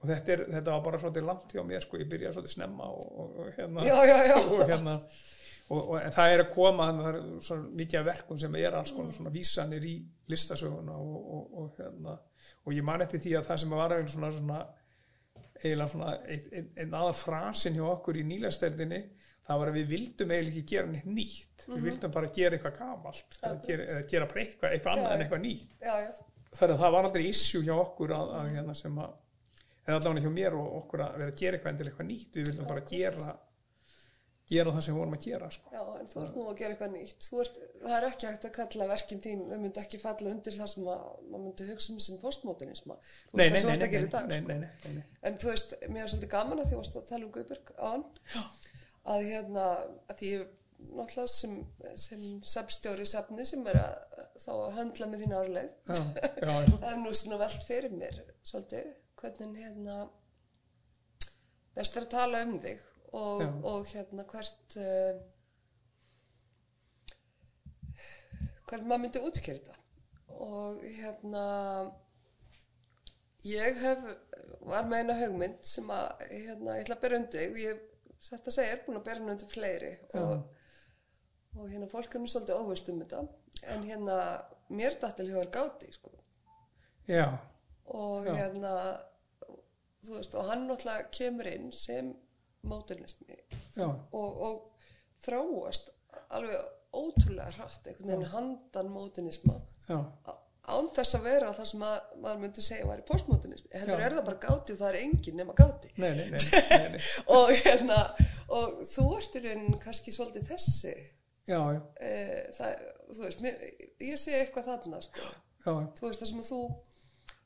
[0.00, 2.90] og þetta, er, þetta var bara svolítið langt hjá mér sko, ég byrjaði svolítið snemma
[2.92, 4.38] og, og, og hérna já, já, já,
[4.72, 4.96] hérna
[5.68, 8.94] og, og, það er að koma það er svona mikið af verkum sem er alls
[8.94, 9.96] konar svona vísanir í
[10.30, 12.16] listasöguna og, og, og hérna.
[12.66, 14.60] Og ég man eftir því að það sem var eiginlega svona, svona
[15.62, 19.02] eiginlega svona ein, ein, ein aðal frasin hjá okkur í nýlæsteldinni
[19.46, 21.66] það var að við vildum eiginlega ekki gera neitt nýtt.
[21.66, 25.44] Við vildum bara gera eitthvað gamalt eða gera, gera bara eitthvað, eitthvað annað en eitthvað
[25.44, 25.76] nýtt.
[26.56, 29.14] Þannig að það var aldrei issue hjá okkur að, að hérna sem að
[29.86, 32.38] eða allavega hjá mér og okkur að vera að gera eitthvað endilega eitthvað nýtt.
[32.38, 33.34] Við vildum bara gera
[34.46, 35.70] gera það sem við vorum að gera sko.
[35.74, 37.28] Já, en þú ert nú að gera eitthvað nýtt.
[37.44, 40.70] Ert, það er ekki hægt að kalla verkin þín, þau myndi ekki falla undir það
[40.72, 42.98] sem að, maður myndi hugsa um sem postmodernisma.
[43.30, 44.28] Þú nei, veist nei, það sem þú nei, ert að gera í nei, dag.
[44.30, 44.92] nei, sko.
[44.92, 45.18] nei, nei.
[45.30, 48.06] En þú veist, mér er svolítið gaman að því varst að tala um Guðberg áðan,
[49.16, 49.66] að hérna,
[50.06, 50.32] að því
[50.76, 51.56] náttúrulega sem,
[51.98, 56.00] sem sefstjóri sefni sem er að þá að höndla með þín já.
[56.44, 59.96] Það er nú svona velt fyrir mér svolítið, hvernig hérna
[61.76, 65.20] best er að tala um þig og, og hérna hvert uh,
[68.66, 69.76] hvernig maður myndi útskýra þetta.
[70.36, 71.44] Og hérna
[73.46, 74.04] ég hef
[74.66, 77.82] var með eina hugmynd sem að hérna, ég ætla að bera undir og ég
[78.26, 79.92] satt að segja er búin að bera undir fleiri.
[80.18, 80.36] Og,
[81.56, 83.24] og hérna fólk er nú svolítið óvist um þetta.
[83.72, 84.20] En hérna
[84.68, 86.12] mér dættil hjá er gáti sko.
[87.06, 87.38] Já,
[87.94, 88.34] og Já.
[88.34, 88.72] hérna
[90.02, 92.10] þú veist og hann náttúrulega kemur inn sem
[92.70, 93.36] módernismi
[93.76, 94.88] já, og, og
[95.26, 95.92] þráast
[96.36, 98.92] alveg ótrúlega hratt einhvern veginn handan
[100.26, 104.06] á- án þess að vera það sem að, maður myndi segja væri postmodernismi heldur Já.
[104.08, 105.90] er það bara gáti og það er engin nema gáti.
[106.02, 107.02] Nei, nei, nei,
[107.36, 107.98] og hérna
[108.56, 110.94] og þú ert í raunin kannski svolítið þessi.
[111.46, 112.10] Já, já, e,
[112.56, 112.82] það,
[113.14, 113.60] þú veist, mér,
[114.08, 115.28] ég sé eitthvað þarna sko.
[115.66, 116.95] Þú veist það sem að þú í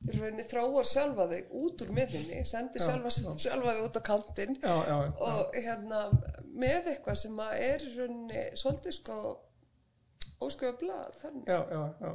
[0.09, 3.31] rauninni þráar sjálfa þig út úr miðinni sendi Já, sjálfa, já.
[3.45, 5.13] sjálfa þig út á kantinn já, já, já.
[5.29, 6.03] og hérna
[6.65, 9.17] með eitthvað sem að er í rauninni svolítið sko
[10.41, 12.13] óskrifa blað þannig já, já, já.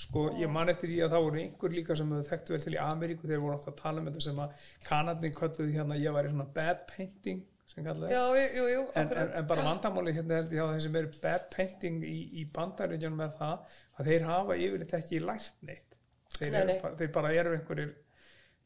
[0.00, 2.74] Sko, ég man eftir því að það voru einhver líka sem þau þekktu vel til
[2.76, 6.14] í Ameríku þegar voru átt að tala um þetta sem að kanadni kölluði hérna ég
[6.14, 7.42] væri svona bad painting
[8.10, 8.22] já,
[8.54, 11.46] jú, jú, en, en, en bara vandamáli hérna held ég að þeir sem eru bad
[11.54, 15.89] painting í, í bandaríkjunum er það að þeir hafa yfirleitt ekki lært neitt
[16.40, 16.80] þeir, Nei, eru, nei.
[16.84, 17.92] bara- þeir bara eru einhverjir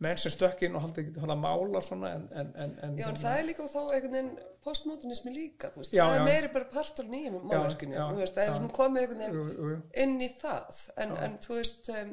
[0.04, 3.18] menn sem stökkinn og haldi ekki að mála svona en, en, en, en Já, en
[3.20, 4.32] það er líka þá einhvern veginn
[4.66, 6.24] postmodernismi líka, veist, Já, það er já.
[6.28, 10.28] meiri bara partur nýjum málverkinu, það er svona komið einhvern veginn jú, jú, inn í
[10.40, 12.12] það, en, en þú veist, um,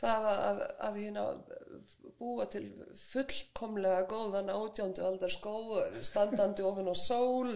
[0.00, 1.26] það að, að, að hérna
[2.18, 2.64] búa til
[2.98, 5.52] fullkomlega góðan átjándu aldar skó,
[6.02, 7.52] standandi ofin á sól,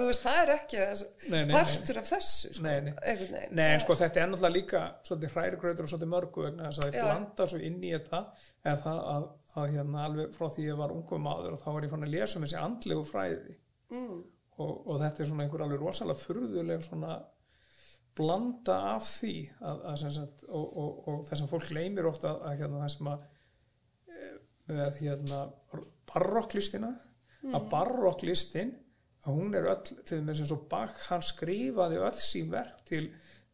[0.00, 0.80] þú veist, það er ekki
[1.52, 2.94] partur af þessu, sko, Nei, nei.
[3.58, 7.10] Nei, sko þetta er náttúrulega líka svolítið hrærigrautur og svolítið mörgu vegna þess að það
[7.10, 8.22] blanda svo inn í þetta
[8.64, 11.86] eða það að, að hérna alveg frá því ég var ungum maður og þá var
[11.86, 13.58] ég fann að lesa um þessi andlegu fræði.
[13.92, 14.18] Mm,
[14.56, 17.20] og, og þetta er svona einhver alveg rosalega furðuleg svona
[18.16, 22.32] blanda af því að, að sem sagt, og, og, og það sem fólk leymir ofta
[22.32, 23.26] að, að hérna það sem að
[24.16, 24.38] eh,
[24.72, 25.42] með hérna
[26.12, 26.92] barokklistina
[27.54, 28.72] að barokklistin
[29.26, 33.04] að hún er öll til þess og Bach hann skrifaði öll sín verk til,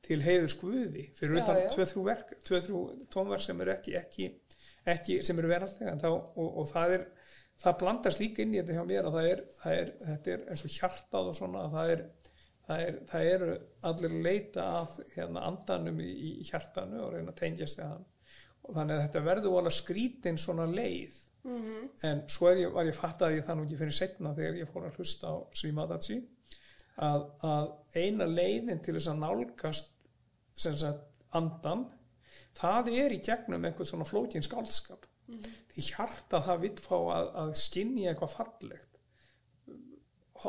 [0.05, 4.29] til heiður skvuði fyrir Já, utan tvö-þrjú verk tvö-þrjú tónverk sem eru ekki, ekki,
[4.95, 7.07] ekki sem eru þá, og, og það er
[7.63, 10.45] það blandast líka inn í þetta hjá mér að það er, það er þetta er
[10.51, 12.05] eins og hjartað og svona að það er
[12.73, 13.51] það, er, það eru
[13.91, 18.09] allir leita að hérna, andanum í, í hjartanu og reyna að tengjast við hann.
[18.63, 21.21] Og þannig að þetta verður alveg skrítin svona leið.
[21.43, 24.61] Mhm, en svo ég, var ég fatt að ég það nú ekki fyrir setna þegar
[24.61, 26.21] ég fór að hlusta á Srimadachi
[27.03, 29.91] að, að eina leiðin til þess að nálgast
[30.63, 31.89] sem sagt andan
[32.59, 35.09] það er í gegnum einhvern svona flókin skálskap
[35.73, 38.92] því hjarta það vill fá að, að skinni eitthvað fallegt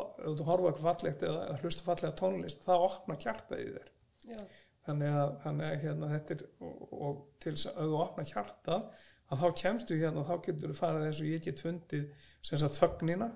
[0.02, 3.90] ef þú horfa eitthvað fallegt eða hlusta fallega tónlist það opna hjarta í þér.
[4.24, 4.42] Já,
[4.88, 8.26] þannig að, þannig að hérna, þetta er og, og til þess að ef þú opna
[8.30, 8.78] hjarta
[9.24, 12.06] að þá kemstu hérna þá getur þú farið eins og ég get fundið
[12.44, 13.30] sem sagt þögnina.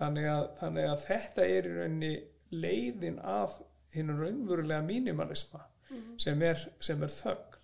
[0.00, 2.12] Þannig, að, þannig að þetta er í rauninni
[2.56, 3.58] leiðin af
[3.92, 5.60] hinn raunverulega mínimalisma
[6.20, 7.60] sem, er, sem er þögn.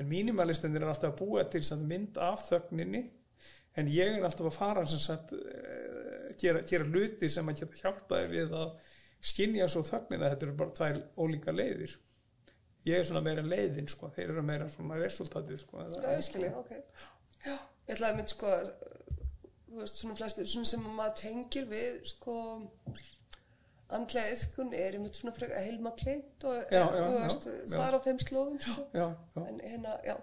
[0.00, 3.02] En mínimalistinir er alltaf að búa til mynd af þögninni
[3.78, 5.32] en ég er alltaf að fara sem sagt
[6.40, 8.70] gera, gera hluti sem að geta hjálpaði við að
[9.30, 10.30] skynja svo þögnina.
[10.32, 11.96] Þetta eru bara tvær ólíka leiðir.
[12.88, 16.48] Ég er svona meira leiðin sko, þeir eru meira svona resultatið sko, já, ég skilji,
[16.56, 16.70] ok.
[17.44, 18.52] Já, ég ætlaði að mynd sko,
[19.66, 22.36] þú veist, svona flestir, svona sem maður tengir við, sko,
[23.98, 27.98] andlega yðkun er einmitt svona frekar heilma kleint og Já, er, já, veist, það er
[27.98, 28.86] á þeim slóðum, sko.
[28.96, 30.16] já, já, En hérna, já,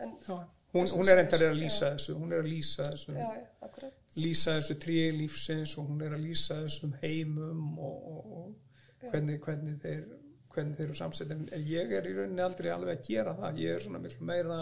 [0.00, 0.38] en, já.
[0.70, 3.12] Hún, hún er endar að lýsa þessu hún er að lýsa þessu.
[3.18, 3.99] Já, já, akkurat.
[4.16, 9.38] Lýsa þessu tríi lífsins og hún er að lýsa þessum heimum og, og, og hvernig,
[9.44, 10.02] hvernig þeir
[10.50, 13.58] hvernig þeir eru samsett en ég er í rauninni aldrei alveg að gera það.
[13.62, 14.56] Ég er svona miklu meira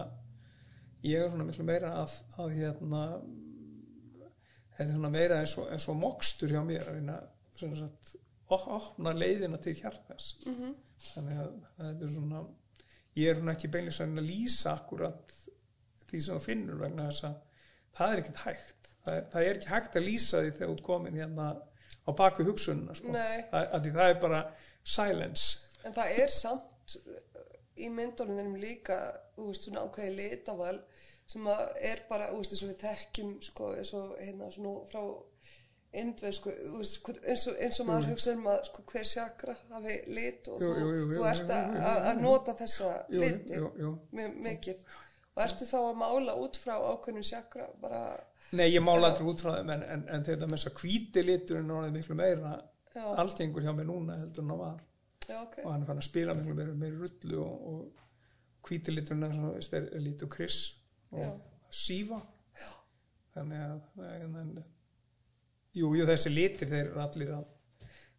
[1.06, 3.02] ég er svona miklu meira að, að hérna
[4.76, 7.16] þetta er svona meira eins og, eins og mokstur hjá mér að reyna
[7.58, 7.88] svona
[8.48, 10.34] op- opna leiðina til hjartans.
[10.46, 10.74] Mm
[11.08, 12.38] þannig að þetta er svona
[13.18, 15.34] ég er svona ekki beinlega að lýsa akkurat
[16.08, 17.37] því sem þú finnur vegna þess að
[17.98, 18.77] það er ekkert hægt
[19.08, 21.48] það það er ekki hægt að lýsa því þegar ert komin hérna
[22.08, 23.14] á baku hugsununa sko.
[23.16, 24.42] Að því það er bara
[24.84, 25.64] silence.
[25.84, 27.18] En það er samt uh,
[27.78, 28.98] í myndunum þeim líka,
[29.38, 30.76] veist, svona ákveði litaval
[31.28, 31.48] sem
[31.84, 35.02] er bara, þú veist, eins og við þekkjum, sko, eins og hérna svona frá
[35.98, 36.54] indveð, sko,
[37.20, 40.70] eins og, eins og maður hugsa um að, sko, hver sjakra hafi lit og Jú,
[40.72, 43.60] jú, jú, þú ert að, nota þessa liti
[44.16, 44.80] mikið.
[45.36, 48.02] Og ertu þá að mála út frá ákveðnum sjakra bara,
[48.56, 51.24] Nei, ég mála aldrei út frá þeim en, en, en þetta með þess að hvíti
[51.24, 52.54] liturinn er miklu meira
[52.94, 54.78] já, algengur hjá mér núna heldur en það var.
[55.28, 58.94] Já, ok, og hann er fann að spila miklu meira, meira rullu og, og hvíti
[58.94, 60.62] liturinn er, er, lítur kris
[61.12, 61.40] og
[61.74, 62.20] sífa
[63.37, 64.50] þannig að en,
[65.76, 67.46] jú, jú, þessi litir þeir eru allir að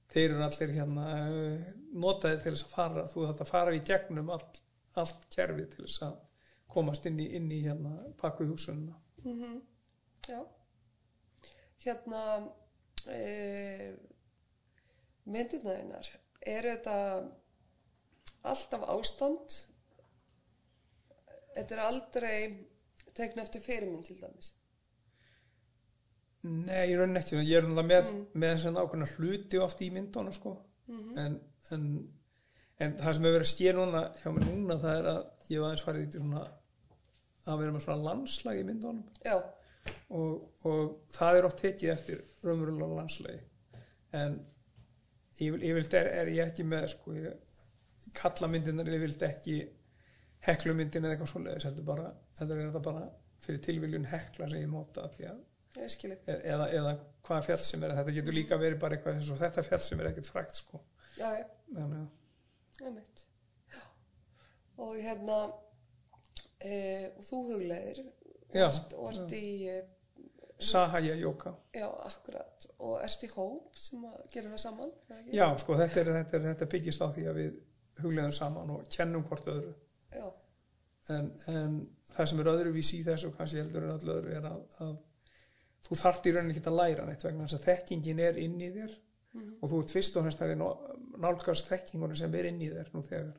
[0.10, 1.68] þeir eru allir hérna eh,
[2.02, 4.62] notaði til þess að fara þú þarf að fara í gegnum allt,
[4.98, 6.16] allt kerfi til þess að
[6.70, 9.60] komast inn í, inn í hérna pakku hugsununa mhm,
[10.28, 10.40] já.
[11.86, 12.22] Hérna,
[13.08, 13.20] e,
[15.30, 16.10] myndirnaðinnar,
[16.44, 16.96] er þetta
[18.50, 19.60] alltaf ástand?
[21.56, 22.40] Þetta er aldrei
[23.16, 24.54] tekna eftir fyrirmynd til dæmis.
[26.48, 30.36] Nei, ég raunin ekki, ég er náttúrulega með, með þessi nákvæmna hluti oft í myndunum
[30.36, 30.54] sko.
[31.20, 31.36] en,
[31.76, 31.82] en,
[32.80, 35.60] en það sem hefur verið að skýra núna hjá mér núna það er að ég
[35.60, 36.46] var aðeins farið í svona
[37.50, 39.36] að vera með svona landslag í myndunum Já,
[40.10, 43.42] og, og það er oft tekið eftir raunverulega landslagi
[44.20, 44.40] en
[45.38, 49.60] yfir, yfirleitt er, er ég ekki með sko, ég kalla myndinar yfirleitt ekki
[50.48, 53.06] heklumyndin eða eitthvað svoleiðis heldur bara, heldur er þetta bara
[53.44, 55.42] fyrir tilviljun hekla sem ég nota því að.
[55.78, 56.94] E- eða, eða
[57.28, 60.00] hvaða fjall sem er þetta getur líka verið bara eitthvað eins og þetta fjall sem
[60.02, 60.80] er ekkert frækt sko
[61.20, 61.46] Já, já,
[61.76, 63.24] þannig að mitt.
[63.74, 63.82] Já.
[64.80, 65.38] Og hérna,
[66.64, 66.76] e,
[67.12, 69.82] og þú og ert, og ert í, e,
[70.60, 74.90] Sahaya Yoga já, akkurat, og ert í hóp sem að gera það saman,
[75.32, 77.60] já sko þetta, er, þetta, er, þetta byggist á því að við
[78.04, 79.72] hugleðum saman og kennum hvort öðru.
[80.12, 80.26] Já,
[81.16, 81.78] en, en
[82.14, 84.98] það sem er öðruvísi í þessu kannski heldur en öllu öðru er að, að
[85.88, 88.72] þú þarft í rauninni ekki að læra neitt vegna þess að þekkingin er inn í
[88.76, 88.98] þér
[89.62, 90.54] og þú ert fyrst og fremst að
[91.22, 93.38] nálgast þekkingunum sem er inn í þér nú þegar.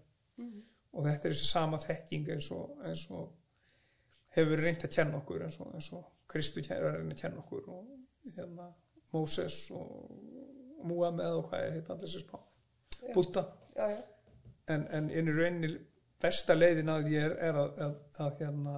[0.91, 3.29] Og þetta er þessi sama þekking eins og, eins og
[4.35, 7.23] hefur verið reynt að kenna okkur eins og, eins og Kristu er að reyna að
[7.25, 8.71] kenna okkur og hérna
[9.11, 12.39] Móses og Múameð og hvað er hitt allir þessi spá.
[13.15, 13.45] Búta
[14.71, 15.75] en, en í rauninni
[16.21, 18.75] besta leiðin að ég er, er að, að, að hérna,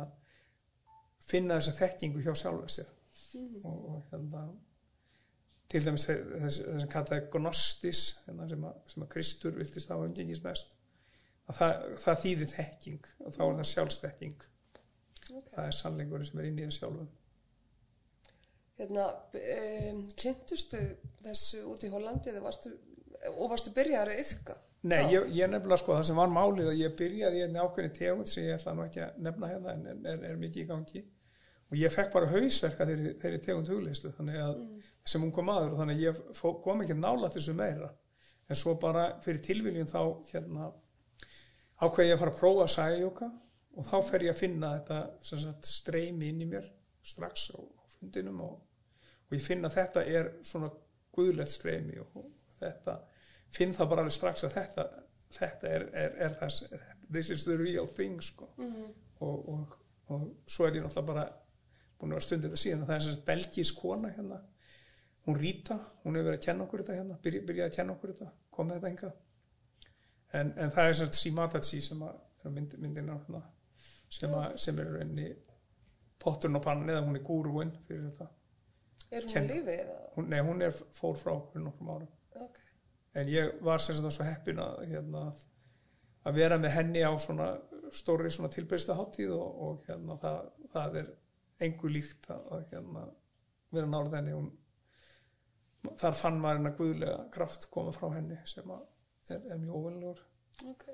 [1.22, 2.92] finna þessa þekkingu hjá sjálfa sér.
[3.64, 4.46] Og, og hérna
[5.72, 10.42] til dæmis þess sem kallaði gnostis hérna, sem, að, sem að Kristur viltist hafa umgengis
[10.44, 10.74] mest.
[11.48, 14.48] Að það, það þýði þekking og þá er það sjálfsþekking
[15.32, 15.50] ok.
[15.54, 17.10] það er sannleikur sem er inn í það sjálfum.
[18.80, 19.06] Hérna,
[19.38, 20.82] um, kynntustu
[21.22, 22.72] þessu út í Hollandi varstu,
[23.36, 24.56] og varstu byrjaður að yfka?
[24.82, 28.30] Nei, ég, ég nefnilega sko það sem var málið að ég byrjaði einni ákveðni tegund
[28.30, 31.02] sem ég ætla nú ekki að nefna hérna en, er, er mikið í gangi.
[31.70, 34.56] Og ég fekk bara hausverka þeirri, þeirri tegund hugleyslu þannig að
[35.12, 37.92] sem hún kom aður og þannig að ég fó, kom ekki nála þessu meira.
[38.50, 40.00] En svo bara fyrir tilviljun þá
[40.32, 40.72] hérna
[41.78, 43.30] ákveði ég að fara að prófa sæjóka
[43.76, 46.66] og þá fer ég að finna þetta sagt, streymi inn í mér
[47.02, 48.58] strax á, á fundinum og,
[49.28, 50.68] og ég finna að þetta er svona
[51.12, 52.98] guðlegt streymi og, og þetta
[53.52, 54.86] finn það bara alveg strax að þetta
[55.32, 56.66] þetta er, er, er þess
[57.12, 58.48] this is the real thing sko.
[59.20, 61.26] Og, og, og svo er ég náttúrulega bara
[62.00, 62.84] búin að vera stundið þetta síðan.
[62.84, 64.40] Að það er þess belgísk kona hérna.
[65.26, 68.12] Hún Rita, hún hefur verið að kenna okkur þetta hérna byrja, byrjaði að kenna okkur
[68.12, 69.18] þetta, kom með þetta hingað.
[70.32, 73.42] En, en það er svona Simatachi sem að er á mynd, myndina hérna,
[74.12, 75.30] sem, að, sem er rauninni
[76.22, 78.28] potturinn og pannan eða hún er gúrúin fyrir þetta.
[79.12, 79.56] Er hún á Kenna.
[79.56, 80.26] lífi eða?
[80.28, 82.12] nei, hún er fór frá okkur nokkrum árum.
[82.42, 82.60] Ok,
[83.20, 85.26] en ég var sem sagt svo heppin að, hérna,
[86.28, 87.50] að vera með henni á svona
[87.92, 90.40] stóri svona tilbyrsta háttíð og, og hérna, það,
[90.72, 91.12] það er
[91.66, 93.06] engu líkt að, hérna,
[93.72, 94.36] vera nálað henni.
[94.38, 94.50] Hún,
[95.98, 98.84] þar fann maður hennar guðlega kraft koma frá henni sem að
[99.32, 100.20] er, er mjög óvenlegur
[100.70, 100.84] ok,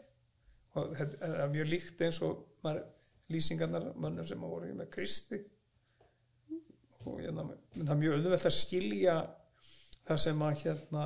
[0.79, 2.87] og þetta er mjög líkt eins og maður,
[3.33, 5.41] lýsingarnar mönnum sem að voru með Kristi.
[7.09, 9.17] Og hérna, það er mjög auðvelt að skilja
[10.09, 11.05] það sem að hérna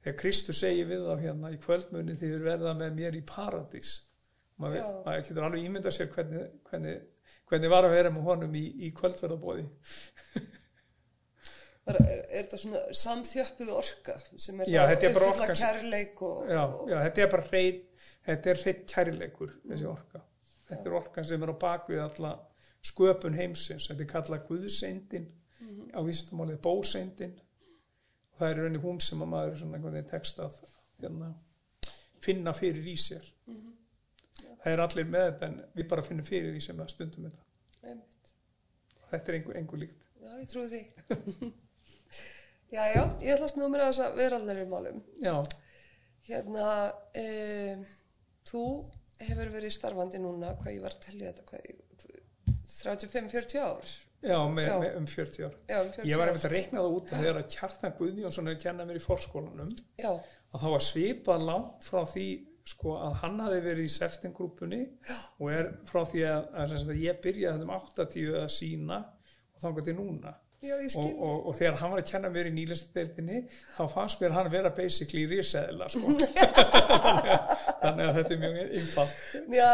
[0.00, 3.96] þegar Kristus segir við þá hérna í kvöldmunni þið eru verða með mér í paradís.
[4.60, 4.86] Maður,
[5.24, 6.96] getur alveg ímynda sér hvernig, hvernig,
[7.48, 9.64] hvernig var að vera með honum í, í kvöldverðabóði
[11.88, 16.90] er, er, þetta svona samþjöppuð orka sem er Já, orka sem- kærleik og, já, og
[16.92, 17.80] já, þetta er bara hrein
[18.28, 20.22] þetta er hrein kærleikur þessi orka
[20.70, 22.32] þetta er orkan sem er á bakvið alla
[22.86, 23.88] sköpun heimsins.
[23.90, 25.28] Þetta er kallað Guðseindin.
[25.92, 27.36] Á vísindamálið bóseindin.
[28.30, 30.60] Og það er í rauninni hún sem að maður svona einhvern veginn tekst að
[31.00, 31.30] hérna,
[32.24, 33.26] finna fyrir í sér.
[34.60, 37.46] Það er allir með þetta en við bara finnum fyrir því sem að stundum þetta.
[37.80, 38.32] Einmitt.
[39.10, 40.06] þetta er einhver, líkt.
[40.20, 40.80] Já, ég trúi því.
[42.76, 45.02] já, já, ég ætla að snúa mér að þess að veraldari málum.
[45.24, 45.34] já,
[46.30, 46.66] Hérna,
[47.16, 47.24] e,
[48.46, 48.64] þú
[49.28, 51.86] hefur verið starfandi núna, hvað ég var að tellja þetta, hvað, ég-
[52.70, 53.90] 35-40 ár?
[54.20, 54.74] já, með, Já.
[54.82, 55.54] með um 40 ár.
[55.68, 58.56] Já, um 40 ég var að reikna það út að þegar að Kjartan Guðjónsson er
[58.56, 62.26] að kenna mér í forskólanum Já, að það var svipað langt frá því
[62.70, 64.82] sko að hann hafi verið í seftingrúpunni
[65.40, 69.88] og er frá því að, að, að ég byrjaði um 80 að sína og þangar
[69.88, 70.34] til núna.
[70.60, 73.38] Já, ég og, og, og þegar hann var að kenna mér í nýlistadeildinni
[73.78, 76.12] þá fannst mér hann vera basically riseðla sko.
[77.82, 79.14] þannig að þetta er mjög einfalt
[79.56, 79.72] Já,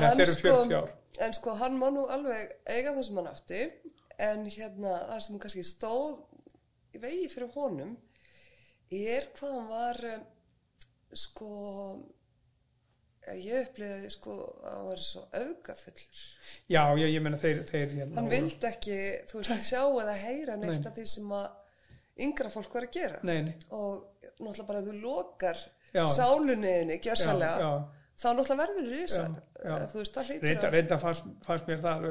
[0.00, 0.92] hann sko, 40 ár
[1.26, 3.62] en sko hann má nú alveg eiga það sem hann átti,
[4.28, 6.20] en hérna það sem kannski stóð
[6.94, 7.96] í vegi fyrir honum
[8.94, 10.22] er hvað hann var um,
[11.18, 11.50] sko
[13.26, 16.20] ja, ég upplýði sko að hann var svo augafullur.
[16.70, 18.98] já, já, ég meina þeir, þeir hérna, Hann vildi ekki,
[19.30, 20.86] þú veist, sjá eða heyra neitt Nei.
[20.90, 21.48] af því sem að
[22.28, 23.18] yngra fólk var að gera.
[23.22, 24.06] nei, nei, Og
[24.38, 25.60] náttúrulega bara að þú lokar.
[25.94, 27.72] Sálunniðinni, gjörsalega,
[28.18, 28.92] þá náttúrulega verður
[29.58, 29.74] já.
[29.90, 32.08] Þú veist, það hlýtur reynda, reynda fannst, fannst mér það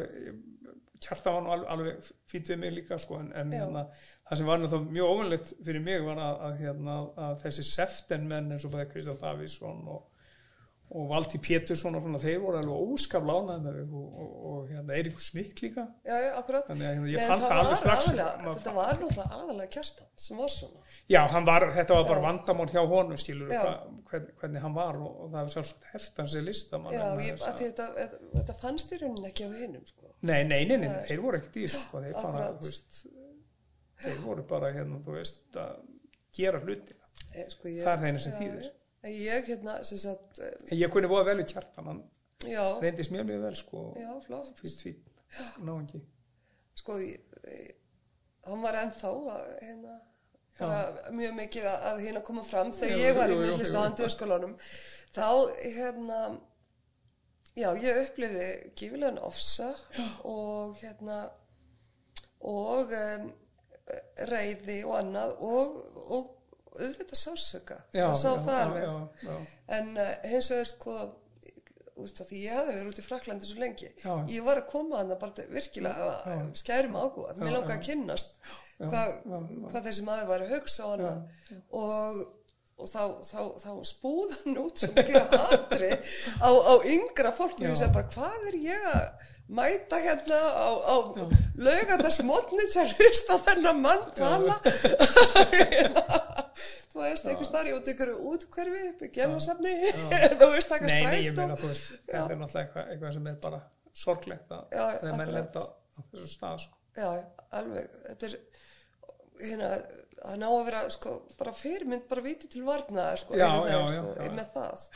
[1.03, 3.83] kjarta var nú alveg, alveg fýtt við mig líka sko, en, en hérna,
[4.27, 8.29] það sem var náttúrulega mjög óvanlegt fyrir mig var að, að, hérna, að þessi seften
[8.31, 10.16] menn eins og bæði Kristján Davíðsson og,
[10.87, 14.95] og Valdi Pétursson og svona, þeir voru alveg óskaplánaði með mig og, og, og hérna,
[14.95, 16.69] Eiríkur Smith líka Já, já, akkurat.
[16.69, 20.39] þannig að hérna, Nei, það alveg var strax aðalega, þetta var náttúrulega aðalega kjartan sem
[20.39, 20.85] var svona.
[21.11, 21.19] Já,
[21.49, 23.61] var, þetta var bara vandamál hjá honum skilur Já.
[24.07, 27.43] hvernig, hvernig hann var og, og það er sjálfsagt heft hans er listamann Já, ég,
[27.43, 30.13] því þetta, þetta, þetta fannst í rauninni ekki á hinnum, sko.
[30.23, 33.01] Nei, nei, nei, nei, þeir voru í þessu sko, þeir bara, veist
[34.07, 35.83] þeir voru bara, hérna, þú veist að
[36.37, 38.67] gera hlutina, E, sko, það er það eina sem þýðir
[39.03, 42.03] ég, hérna, sagt, eh, ég kunni voða vel við kjartan, hann
[42.45, 43.83] já, reyndist mér mjög vel, sko.
[43.99, 44.59] Já, flott.
[44.61, 45.09] fýtt, fýtt,
[45.61, 46.03] náðan
[46.77, 47.71] Sko, ég, ég,
[48.45, 49.97] hann var ennþá, að, hérna,
[51.13, 54.53] mjög mikið að, að hérna koma fram þegar Jú, ég var í myndlist á handjóðskólanum.
[55.17, 55.27] Þá,
[55.63, 56.21] hérna,
[57.57, 59.73] já, ég upplifði gífilegan ofsa
[60.25, 61.19] og, hérna,
[62.45, 63.29] og um,
[64.29, 66.33] reyði og annað og, og
[66.81, 67.79] auðvitað sásöka.
[67.95, 68.91] Það sá það já,
[69.27, 69.37] já,
[69.77, 70.99] En uh, hins vegar sko,
[72.03, 74.13] úst, því ég hafði verið út í Fraklandi svo lengi, Já.
[74.29, 77.77] ég var að koma að það bara virkilega að skærum áhuga, því mér Já, langaði
[77.77, 78.33] að kynnast
[78.77, 79.13] hvað,
[79.71, 81.23] hvað þessi maður var að hugsa á hann
[81.81, 82.19] og,
[82.77, 85.91] og þá, þá, þá spúða hann út sem mikla hatri
[86.37, 89.07] á, á yngra fólk og ég segi bara hvað er ég að
[89.57, 90.95] mæta hérna á, á
[91.55, 94.59] laugandars mótni til að hlusta þennan mann tala
[96.97, 99.73] þú veist, einhvers þar ég út ykkur útkverfi gælasafni
[100.41, 103.37] þú veist, taka Nei, nei, ég meina, þú veist, þetta er náttúrulega eitthvað, sem er
[103.43, 103.61] bara
[103.97, 105.33] sorglegt að menn akkurat.
[105.37, 106.81] lenda á þessu stað, sko.
[106.97, 107.09] já,
[107.59, 108.37] alveg, þetta er
[109.41, 109.69] hérna,
[110.17, 114.87] það ná að vera sko, bara fyrirmynd, bara viti til varnaðar sko, sko, með það.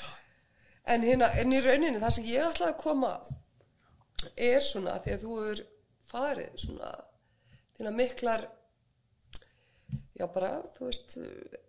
[0.92, 5.14] En hérna, en í rauninni það sem ég ætlaði að koma að er svona, því
[5.16, 5.62] að þú er
[6.12, 6.90] farið svona
[7.78, 8.48] þína miklar
[10.18, 11.18] já bara, þú veist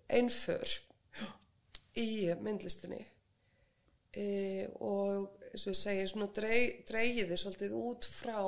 [0.08, 0.76] einför
[1.98, 3.00] í myndlistinni.
[4.12, 4.26] E,
[4.84, 8.40] og eins og ég segi svona drey, dreyiði svolítið út frá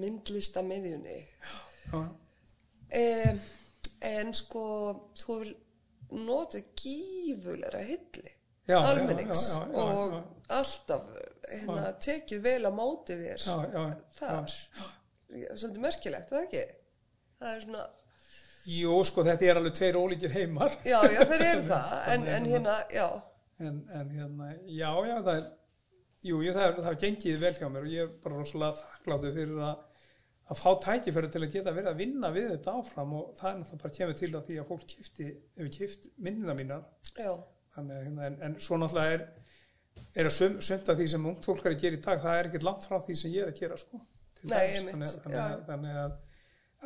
[0.00, 1.20] myndlistamiðjunni.
[2.90, 3.06] E,
[4.10, 4.66] en sko
[5.20, 5.54] þú vil
[6.26, 8.36] nota gífulegra hilli
[8.78, 11.06] almennings já, já, já, og alltaf
[11.50, 13.46] hérna, tekið vel á móti þér
[14.18, 14.54] þar.
[15.30, 16.64] Svolítið merkilegt, er það ekki?
[17.40, 17.84] það er svona,
[18.68, 20.74] Jú, sko, þetta er alveg tveir ólíkir heimar.
[20.84, 21.94] Já, já, þeir eru það.
[22.14, 23.06] En, en hérna, já.
[23.60, 25.46] En, en hérna, já, já, það er
[26.24, 28.80] jú, jú, það er, það er gengið vel hjá mér og ég er bara rosalega
[28.80, 29.86] þakkláttur fyrir að
[30.50, 33.58] að fá tækifæri til að geta verið að vinna við þetta áfram og það er
[33.60, 35.26] náttúrulega bara kemur til að því að fólk kifti,
[35.60, 36.80] hefur kift myndina mínar.
[37.14, 37.30] Já,
[37.76, 39.28] þannig, hérna, en, en svo náttúrulega er
[40.18, 42.38] er að sum, sumt af því sem ungt fólk er að gera í dag það
[42.40, 44.00] er ekkert langt frá því sem ég er að gera sko,
[44.42, 44.80] Nei, dæmis.
[44.80, 45.62] einmitt, þannig, þannig, já.
[45.68, 46.16] þannig að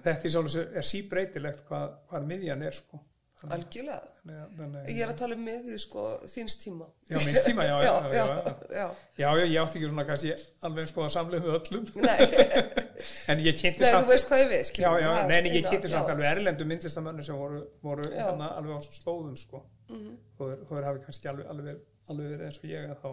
[0.02, 3.00] þetta í sjálf er síbreytilegt hvað, hvað miðjan er sko.
[3.44, 4.00] algjörlega.
[4.24, 6.86] að- þannig, ég er að tala um miðju sko þíns tíma.
[7.10, 8.24] Já, minnst tíma, já, já, já,
[8.72, 8.86] já,
[9.20, 9.28] já.
[9.44, 10.32] ég átti ekki svona kannski
[10.64, 11.84] alveg sko að samlega með öllum.
[13.28, 18.06] En ég kynnti samt er en ég kynnti samt alveg erlendu myndlistamönnu sem voru, voru
[18.14, 19.60] hérna alveg á slóðum sko.
[19.92, 20.14] Mhm.
[20.38, 23.10] þó þeir, þó þeir hafi kannski alveg, alveg, alveg eins og ég þá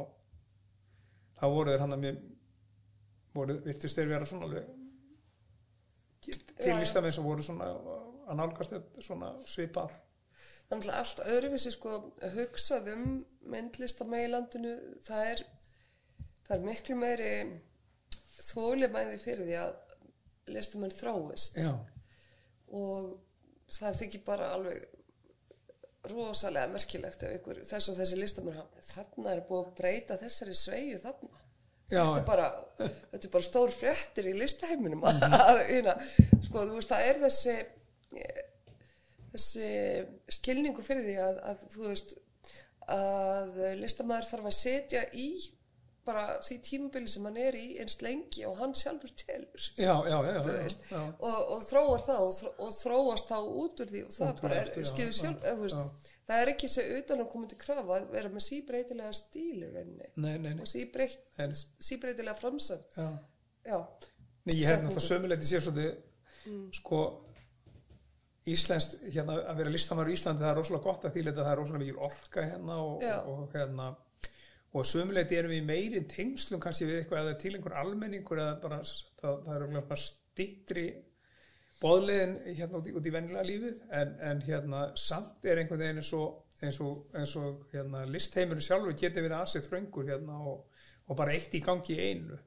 [1.41, 2.21] þá voru þeir hann að mér
[3.35, 4.63] voru, virtust þeir vera svona alveg
[6.61, 9.91] til listamenn sem voru svona að nálgast þetta svona svipar
[10.71, 11.93] Þannig að allt öðruvísi sko
[12.37, 13.07] hugsað um
[13.51, 15.41] myndlistamæði í landinu, það er,
[16.47, 17.31] það er miklu meiri
[18.37, 21.59] þólimæði fyrir því að listamenn þróist.
[21.59, 21.73] Já,
[22.71, 23.11] og
[23.75, 24.87] það þykir bara alveg
[26.13, 30.55] rosalega merkilegt ef ykkur, þess og þessi listamenn hafa, þarna er búið að breyta þessari
[30.55, 31.40] sveiju þarna.
[31.91, 32.47] Þetta er bara,
[32.79, 35.03] þetta er bara stór fréttir í listaheiminum.
[35.11, 35.97] Að, hérna,
[36.39, 37.57] sko, þú veist, það er þessi
[39.31, 39.69] þessi
[40.39, 42.13] skilningu fyrir því að, að þú veist
[42.91, 45.27] að listamæður þarf að setja í
[46.05, 49.67] bara því tímabili sem hann er í eins lengi og hann sjálfur telur.
[49.77, 54.15] Já, já, já, og, og þróar það og, og þróast þá út úr því og
[54.15, 57.23] það Út úr bara er já, sjálf eða, þú veist, það er ekki þessi utan
[57.23, 60.11] að koma til krafa að vera með síbreytilega stíl í rauninni.
[60.15, 61.33] Nei, nei, nei, og síbreyt,
[61.83, 63.09] síbreytilega framsæð já.
[63.67, 63.77] já,
[64.47, 67.01] Nei, ég hef náttúrulega sömuleiti sér svolítið sko
[68.49, 71.59] Íslensk, hérna að vera listamæður í Íslandi það er rosalega gott að þýleita það er
[71.59, 73.89] rosalega mikil orka hérna og, og, hérna
[74.71, 78.55] og sömuleiti erum við í meiri tengslum kannski við eitthvað eða til einhver almenningur eða
[78.63, 80.87] bara það, það er stittri
[81.81, 86.01] boðleiðin hérna út í, út í vennilega lífið en, en hérna samt er einhvern veginn
[86.01, 90.63] eins og, eins og, eins og hérna, listheimurinn sjálfur getur verið aðsett þröngur hérna og,
[91.07, 92.39] og bara eitt í gangi í einu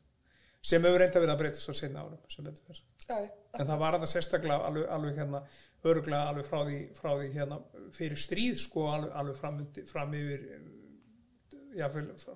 [0.64, 3.18] sem hefur reynda verið að breytast á sinna árum sem betur verið já,
[3.58, 5.42] en það var það sérstaklega alveg, alveg hérna
[5.84, 7.60] örgulega alveg frá því, frá því hérna
[7.98, 10.46] fyrir stríð sko alveg, alveg fram, undir- fram yfir
[11.74, 11.88] já,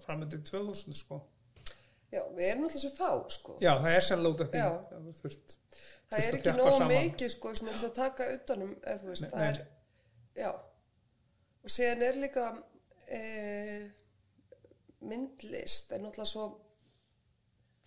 [0.04, 1.22] fram undir 2000 sko
[2.12, 3.56] já, við erum alltaf svo fá sko.
[3.62, 4.04] já, það er
[4.44, 4.60] af því.
[4.62, 4.68] Já,
[5.06, 5.56] þú þurft,
[6.08, 6.94] það er ekki þjappa nóg saman.
[6.94, 9.60] mikið sko, svona, til að taka utanum eða þú veist, Nei, það er
[10.38, 10.50] já.
[11.58, 12.46] Og síðan er líka
[13.18, 13.20] e,
[15.08, 16.48] myndlist er náttúrulega svo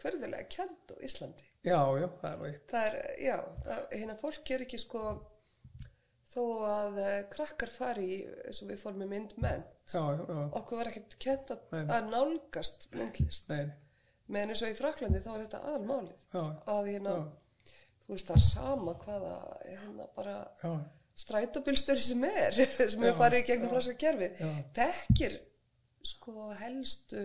[0.02, 1.50] förðulega kjent á Íslandi.
[1.62, 2.64] Já, já, það er nú eitt.
[2.72, 3.36] Það er, já,
[3.68, 5.04] það, hérna fólk er ekki sko
[6.32, 8.18] þó að uh, krakkar fari í,
[8.48, 9.28] eins og við fórum með
[9.92, 10.02] já,
[10.58, 13.52] okkur var ekkert kent að, að nálgast myndlist.
[13.52, 13.68] Nei,
[14.32, 16.38] menn eins og í Fraklandi þá er þetta aðalmálið
[16.72, 17.24] að hérna, já,
[18.12, 20.72] þú veist það er sama hvaða hérna bara já,
[21.24, 22.58] strætóbílstöri sem er
[22.92, 24.50] sem er farið í gegnum franska kerfið Já.
[24.76, 25.38] þekkir
[26.12, 27.22] sko helstu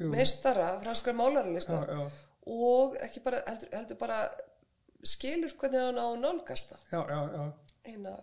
[0.00, 0.10] Jú.
[0.12, 2.02] meistara franskar já,
[2.50, 4.18] og ekki bara heldur, heldur bara
[5.06, 7.46] skilur hvernig hann á að nálgast það já, já, já,
[7.88, 8.14] eina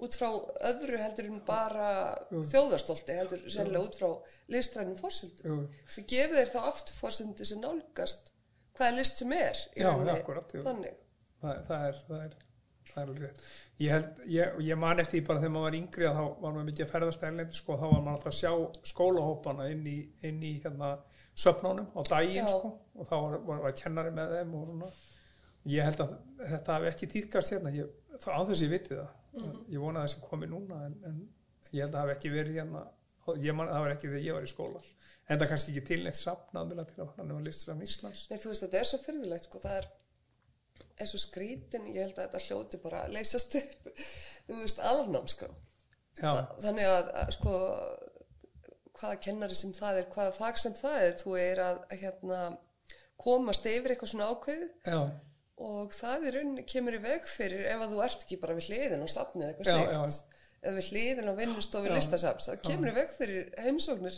[0.00, 0.28] út frá
[0.70, 1.90] öðru heldur en bara
[2.32, 2.42] Jú.
[2.50, 4.10] þjóðarstolti heldur sennilega út frá
[4.50, 8.32] listrænum fórsöndu sem gefur þeir þá aftur fórsöndu sem nálgast
[8.78, 10.64] hvaða list sem er Já, jú.
[10.64, 10.96] þannig
[11.42, 12.34] það, það er það er,
[12.90, 13.44] það er alveg rétt.
[13.80, 16.54] Ég, held, ég, ég man eftir því bara þegar maður var yngri að þá var
[16.56, 19.96] maður mikið að ferðast erlendi sko, þá var maður alltaf að sjá skólahópana inn í,
[20.28, 20.90] inn í hérna
[21.40, 24.90] söfnónum á daginn sko, og þá var, var, var kennari með þeim og svona.
[25.70, 27.72] Ég held að þetta hafi ekki týðkast hérna.
[27.76, 29.10] Ég, þá á þess ég viti það.
[29.30, 29.58] Mhm.
[29.70, 31.18] ég vona að þessi komi núna en, en
[31.70, 32.86] ég held að það hafi ekki verið hérna.
[33.38, 34.80] Ég man, það var ekki þegar ég var í skóla.
[35.30, 38.24] En það kannski ekki til neitt safnaðmilega til að hann var listur af Íslands.
[38.30, 39.86] Nei, þú veist, þetta er svo fyrðulegt, sko, það er
[41.04, 43.90] er svo skrítin, ég held að þetta hljóti bara að leysast upp,
[44.48, 45.50] þú veist, aðalnámskrá.
[46.20, 47.54] já, Þa- Þannig að, að, sko,
[49.00, 52.40] hvaða kennari sem það er, hvaða fag sem það er, þú er að, hérna,
[53.20, 54.70] komast yfir eitthvað svona ákveðið.
[54.88, 55.00] Já,
[55.60, 58.68] og það í rauninni kemur í veg fyrir ef að þú ert ekki bara við
[58.70, 61.94] hliðin á safnið eitthvað slikt, eða við hliðin á vinnustofi Já.
[61.98, 64.16] listasafns, það kemur í veg fyrir heimsóknir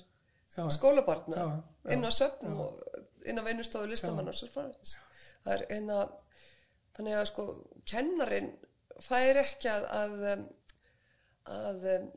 [0.55, 1.49] já, skólabarna Já,
[1.97, 4.95] inn á söfn og inn á vinnustofu listamann og svo framvegis.
[5.43, 5.99] Það er eina,
[6.97, 7.47] þannig að sko,
[7.89, 8.51] kennarin
[9.03, 10.45] fær ekki að, að, um,
[11.53, 12.11] að, um,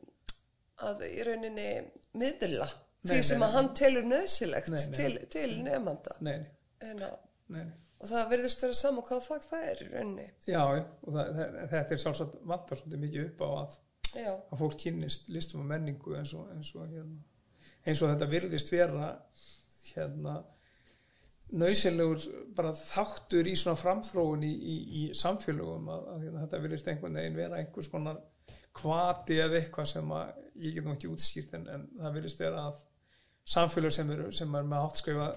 [0.90, 1.70] að í rauninni
[2.16, 2.68] miðla
[3.06, 4.96] því sem að hann telur nöðsilegt Nei, nei.
[4.98, 6.38] til, til nei,
[7.54, 7.66] nei.
[8.02, 10.28] og það verðist vera saman hvaða fag það er í rauninni.
[10.50, 13.78] Já, og það, þetta er sjálfsagt vantar svolítið mikið upp á að,
[14.26, 17.22] að fólk kynnist listum og menningu eins og, eins og, hérna,
[17.86, 19.14] eins og þetta virðist vera
[19.92, 20.40] hérna
[21.54, 22.24] nöysilegur
[22.58, 27.20] bara þáttur í svona framþróun í, í, í samfélögum að, að hérna, þetta virðist einhvern
[27.20, 28.22] veginn vera einhvers konar
[28.76, 30.34] kvati eða eitthvað sem að
[30.64, 32.84] ég get nú ekki útskýrt en, en það virðist vera að
[33.56, 35.30] samfélög sem eru sem er með háttskrifa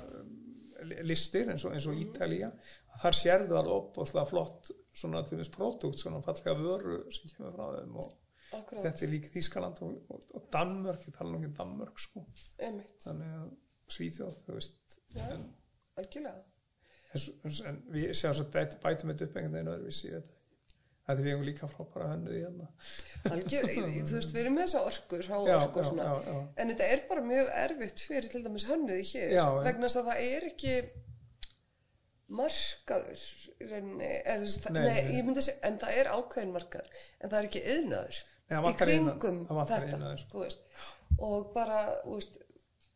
[1.05, 5.55] listir eins og, eins og Ítalía að þar sérðu alveg opbóðslega flott svona til þess
[5.55, 8.11] produkt, svona fallega vöru sem kemur frá þeim og
[8.57, 12.03] akkurát, þetta er líka Þískaland og, og, og Danmörk, ég tala nú ekki um Danmörk
[12.03, 12.25] sko,
[12.57, 13.51] einmitt, þannig að
[13.89, 15.23] Svíþjóð, þú veist Já.
[15.33, 15.45] en,
[16.03, 16.43] algjörlega.
[17.15, 20.35] en, en, við séum svo bæt, bætum þetta upp einhvern veginn öðruvísi veit það.
[21.09, 22.67] Þetta við líka frábæra hönnuð í hérna
[23.33, 26.05] Algjör, þú veist, við erum með þessa orkur, há Já, orku og svona.
[26.05, 26.41] já, já.
[26.61, 30.11] En þetta er bara mjög erfitt fyrir til dæmis hönnuði hér Já, vegna þess að
[30.11, 30.75] það er ekki
[32.39, 33.23] markaður
[33.71, 36.91] rauninni, eða veist, Nei, nei, ég myndi að segja, en það er ákveðin markaður,
[37.23, 38.19] en það er ekki yðnaður
[38.59, 40.29] í kringum þetta, sko.
[40.35, 40.67] þú veist,
[41.25, 42.39] og bara, þú veist,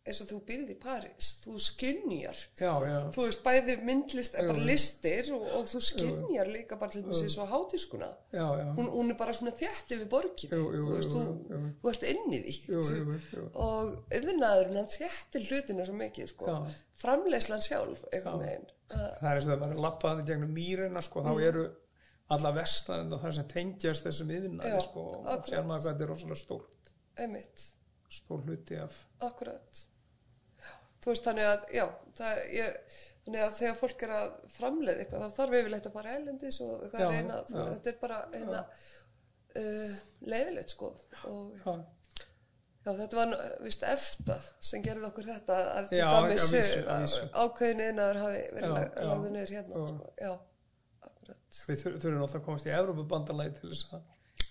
[0.03, 4.65] eins og þú býrð í París, þú skinnjar, þú veist, bæði myndlist, bara Jú.
[4.67, 9.13] listir og, og þú skinnjar líka bara til þessi svo hátískuna, já, já, hún, hún
[9.15, 11.23] er bara svona þétt yfir borginu, Jú, jú, þú veist, jú,
[11.53, 12.57] þú, þú ert inn í því,
[13.55, 16.51] og yðnaðurinn hann þéttir hlutina svo mikið sko.
[16.51, 16.75] Já.
[17.03, 21.31] framleyslan sjálf það er eins og það var lappaði gegnum mýrina sko, Mm.
[21.31, 21.63] þá eru
[22.33, 26.11] alla vestan það sem tengjast þessum yðnaði Já, sko, og sér maður hvað þetta er
[26.11, 26.93] rosalega stórt.
[27.23, 27.65] Einmitt,
[28.11, 29.83] stór hluti af akkurat
[31.11, 31.85] veist þannig að já,
[32.19, 36.15] það, ég, þannig að þegar fólk er að framleiða eitthvað þá þarf yfirleitt að fara
[36.19, 37.65] elendis og eitthvað Já, að reyna já.
[37.73, 38.63] þetta er bara hérna,
[39.63, 39.97] uh,
[40.35, 40.93] leiðilegt sko
[41.31, 41.67] og
[42.83, 44.39] já, þetta var nú, víst efta
[44.71, 45.93] sem gerði okkur þetta að
[46.33, 47.27] vísu, að vísu.
[47.45, 48.73] ákveðin innar hafi verið
[49.11, 49.93] lagður niður hérna Já.
[49.93, 50.11] sko.
[50.19, 50.33] já,
[51.69, 54.09] við þur- þurfum alltaf að komast í Evrópubandalagi til þess að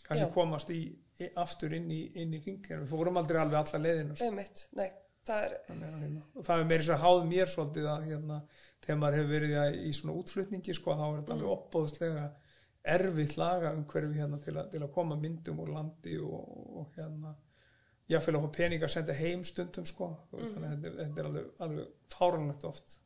[0.07, 0.79] kannski komast í,
[1.23, 4.29] í aftur inn í, í ringir við fórum aldrei alveg alla leiðinu sko.
[4.29, 4.89] einmitt, nei,
[5.27, 8.39] það er hérna, og það er meiri svo háð mér svolítið að hérna,
[8.81, 12.25] þegar maður hefur verið í, í svona útflutningi sko, þá er þetta alveg opbóðslega
[12.95, 16.41] erfitt laga umhverfi hérna til, að, til að koma myndum úr landi og,
[16.81, 17.35] og hérna
[18.11, 20.41] jáfnvel að fá pening að senda heim stundum sko, mm.
[20.41, 22.97] þannig að þetta er, þetta er alveg, alveg fáranlegt oft.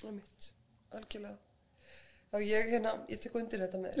[0.00, 0.48] Einmitt,
[0.96, 1.38] algjörlega.
[2.30, 3.90] Já, ég hérna, ég tek undir þetta með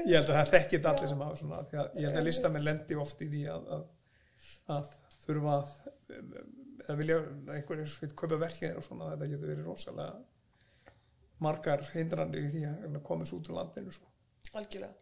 [0.00, 2.98] ég held að það þekki þetta allir sem hafa svona ég held að listamenn lendi
[2.98, 3.84] oft í því að, að,
[4.76, 4.92] að
[5.24, 5.74] þurfa að
[6.90, 7.18] eða vilja
[7.54, 10.14] einhverjir vil kaupa verkið og svona þetta getur verið rosalega
[11.44, 14.08] margar hindranir í því að komast út úr landinu sko.
[14.58, 14.94] algjörlega.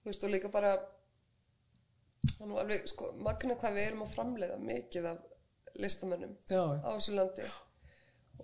[0.00, 0.74] Þú veist og líka bara
[2.34, 5.22] er nú alveg sko magna hvað við erum að framleiða mikið af
[5.80, 7.48] listamönnum já, á þessu landi.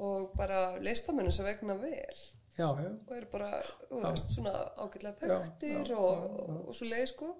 [0.01, 2.21] Og bara listamönnum sem vegna vel.
[2.59, 3.51] Já, já, og eru bara,
[3.91, 7.31] veist, svona ágætlega já, og, og, og svo leið sko.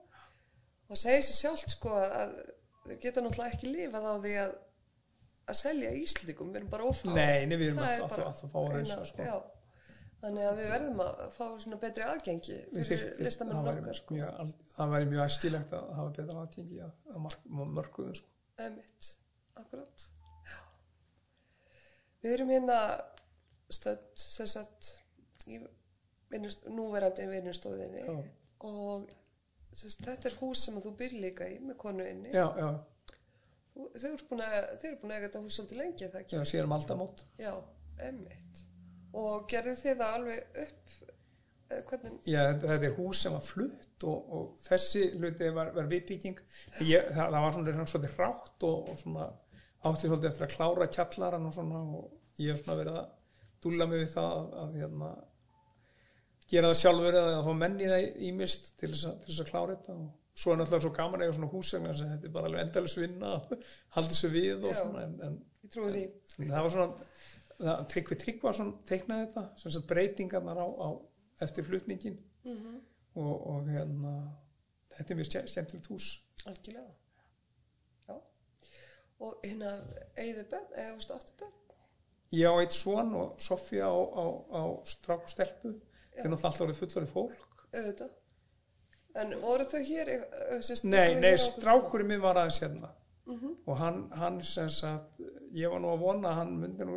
[0.87, 2.39] Og það segir sér sjálft sko að
[2.87, 4.59] þeir geta náttúrulega ekki lifað á því að
[5.51, 8.53] að selja íslendingum, við erum bara ófá nei, nei, við erum er alltaf að, að
[8.53, 9.39] fá að reysa eina- sko.
[10.21, 13.15] þannig að við verðum að fá svona betri aðgengi fyrir
[13.51, 14.17] væri okkar sko.
[14.17, 17.47] mjög það væri mjög æstilegt að hafa betra aðgengi að, að mark,
[17.81, 18.33] mörkuðum sko.
[18.61, 19.11] Einmitt,
[19.57, 20.07] akkurat.
[20.51, 20.59] Já.
[22.23, 22.81] Við erum hérna
[23.73, 24.91] stödd
[25.49, 25.61] í
[26.31, 28.13] vinnust, núverandi vinnustofinni já,
[28.69, 29.09] og
[29.81, 32.33] sem sagt, þetta er hús sem að þú byrð líka í með konuinni.
[32.35, 32.71] já, já,
[33.71, 36.37] Þú- Þau eru búin að, að eiga þetta hús svolítið lengi, það ekki?
[36.37, 37.53] já, síðan um aldamót Já,
[38.07, 38.65] einmitt.
[39.21, 40.97] Og gerðu þið það alveg upp,
[41.89, 46.41] hvernig, Já, þetta er hús sem var flutt og, og þessi hluti var, var viðbygging.
[46.77, 49.29] Það, það var svona, svolítið hrátt og, og svona
[49.91, 53.09] átti svolítið eftir að klára kjallaran og svona og ég hef svona verið að
[53.65, 55.11] dúlla mig við það að, að hérna,
[56.51, 59.45] gera það sjálfur eða að fá menn í það ímist til þess, að, til þess
[59.45, 62.35] að klára þetta og svo er náttúrulega svo gaman eiga svona húsegna sem þetta er
[62.35, 63.33] bara alveg endalis vinna
[63.97, 64.79] haldið sér við og Já.
[64.81, 65.39] svona en, en
[65.71, 66.05] því.
[66.41, 67.09] En það var svona
[67.61, 70.89] það, Tryggvi Tryggvason teiknaði þetta sem sagt breytingarnar á, á
[71.47, 72.81] eftir flutningin Mm
[73.19, 74.11] og, og hérna
[74.95, 76.05] þetta er mjög skemmtilegt hús
[76.47, 76.93] Algjörlega.
[78.09, 78.15] Já.
[79.21, 79.73] Og hérna,
[80.17, 81.57] eigðu bönn, eða áttu bönn?
[82.31, 84.25] ég á eitt son og Sofía á, á,
[84.55, 85.75] á strák og stelpu
[86.11, 87.67] þetta er náttúrulega alltaf orðið fullorðið fólk.
[87.71, 88.17] Auðvitað.
[89.21, 92.95] En voru þau hér eh, sagt, nei, nei, strákurinn minn var aðeins hérna.
[93.31, 93.51] Mhm.
[93.67, 95.21] og hann, hann sem sagt
[95.55, 96.97] ég var nú að vona að hann myndi nú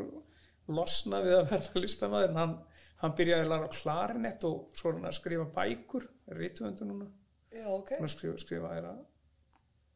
[0.74, 2.56] losna við að verða listamæður en hann,
[3.04, 6.08] hann byrjaði að læra klarinett og svo hann að skrifa bækur
[6.40, 7.10] rítuöndu núna.
[7.54, 9.04] Já, ok, hann skrifa, skrifa er að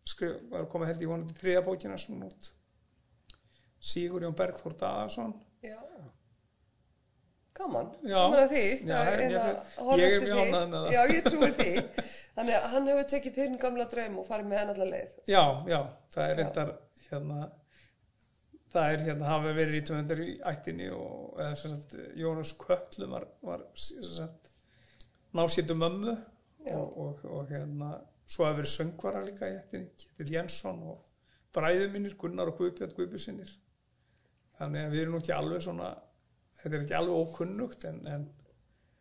[0.06, 2.52] skrifa, var að koma held í vonandi þriða bókina sem út.
[3.94, 5.34] Sigur Jón Bergþór Daðarsson
[5.66, 5.80] já
[7.58, 10.82] gaman, gaman að því Já, það er ég- að horfa eftir því.
[10.96, 11.70] já, ég trúi því.
[12.38, 15.16] Þannig að hann hefur tekið þinn gamla draum og farið með hann allar leið.
[15.32, 15.44] Já,
[15.74, 15.80] já,
[16.14, 16.74] það er reyndar
[17.10, 17.40] hérna
[18.78, 23.14] það er hérna, hafa verið í 200 í ættinni og eða sem sagt Jónas Köllum
[23.16, 23.64] var, var
[25.34, 26.14] násýttu mömmu
[26.74, 27.94] og, og, og hérna
[28.28, 30.98] svo hafa verið söngvara líka í ættinni Kjetil Jensson og
[31.56, 33.54] bræðu mínir Gunnar og Guðbjörn Guðbjörnsinnir
[34.60, 35.94] þannig að við erum nú ekki alveg svona
[36.62, 38.24] þetta er ekki alveg ókunnugt en, en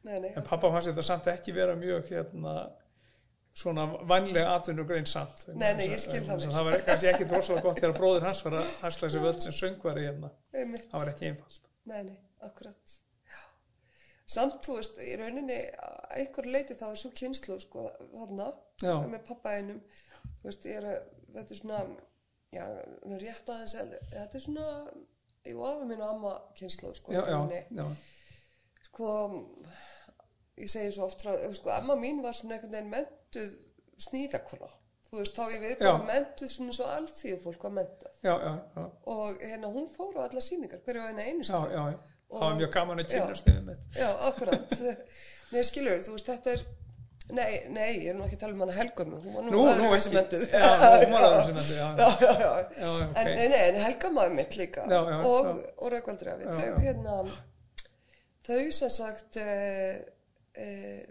[0.06, 2.56] nei, nei, En pappa fannst þetta samt ekki vera mjög hérna,
[3.56, 5.46] svona vannlega atvinnugrein samt.
[5.54, 6.44] Nei, nei, ég skil það.
[6.52, 9.56] Það var kannski ekki droslega gott þegar bróðir hans var að hasla þessi völd sem
[9.56, 10.30] söngvari hérna.
[10.52, 11.70] Það var ekki einfalt.
[11.88, 12.96] Nei, nei, akkurat.
[13.30, 13.40] Já.
[14.36, 15.58] Samt, þú veist, í rauninni,
[16.18, 18.50] einhver leiti þá er svo kynslu, sko, þarna,
[18.84, 19.80] með pappa einum,
[20.42, 21.82] þú veist, ég er að, þetta er svona,
[22.52, 22.64] já,
[23.24, 23.76] rétt aðeins,
[24.12, 24.66] þetta er svona,
[25.50, 27.86] jú, afi mín og amma kynslu, sko, já, já, henni, já,
[28.88, 29.12] sko,
[30.56, 31.22] ég segi svo oft
[31.60, 33.54] sko, amma mín var svona einhvern veginn mentuð
[34.06, 34.72] sníðakona,
[35.10, 38.52] þú veist, þá ég við bara mentuð svona svo alþýðu fólk var mentað já, já,
[38.76, 38.86] já,
[39.16, 41.70] og hérna hún fór á alla sýningar, hverju á eina einu stund.
[42.26, 44.72] það var mjög gaman að kynast með Já, akkurat.
[45.52, 46.64] Nei, skilur, þú veist, þetta er,
[47.34, 49.64] nei, nei, ég er nú ekki að tala um hana helgömmu, hún var nú, nú,
[49.66, 52.10] var það sem þetta, já, já, já, já.
[52.22, 53.18] já, já, ok.
[53.22, 54.86] En, nei, nei, en helga maður mitt líka.
[54.86, 57.18] Já, já, og, og Raukvaldri Já, þau hérna
[58.46, 59.98] þau sem sagt uh,
[60.62, 61.04] uh,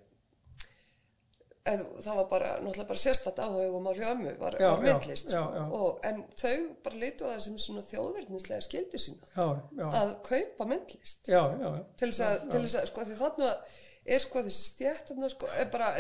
[1.66, 5.90] eð, það var bara náttúrulega bara sérstætt áhugum á hljóðmu var, var myndlist sko.
[6.06, 6.54] en þau
[6.86, 9.48] bara lítu á það sem svona þjóðverðnislega skildi sína já,
[9.90, 11.26] að kaupa myndlist.
[11.26, 15.92] Til þess að, að sko því þannig er sko þessi stjættarna sko bara,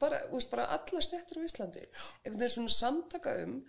[0.00, 1.86] bara, bara alla stjættar á Íslandi.
[2.24, 3.60] Einhvern veginn svona samtaka um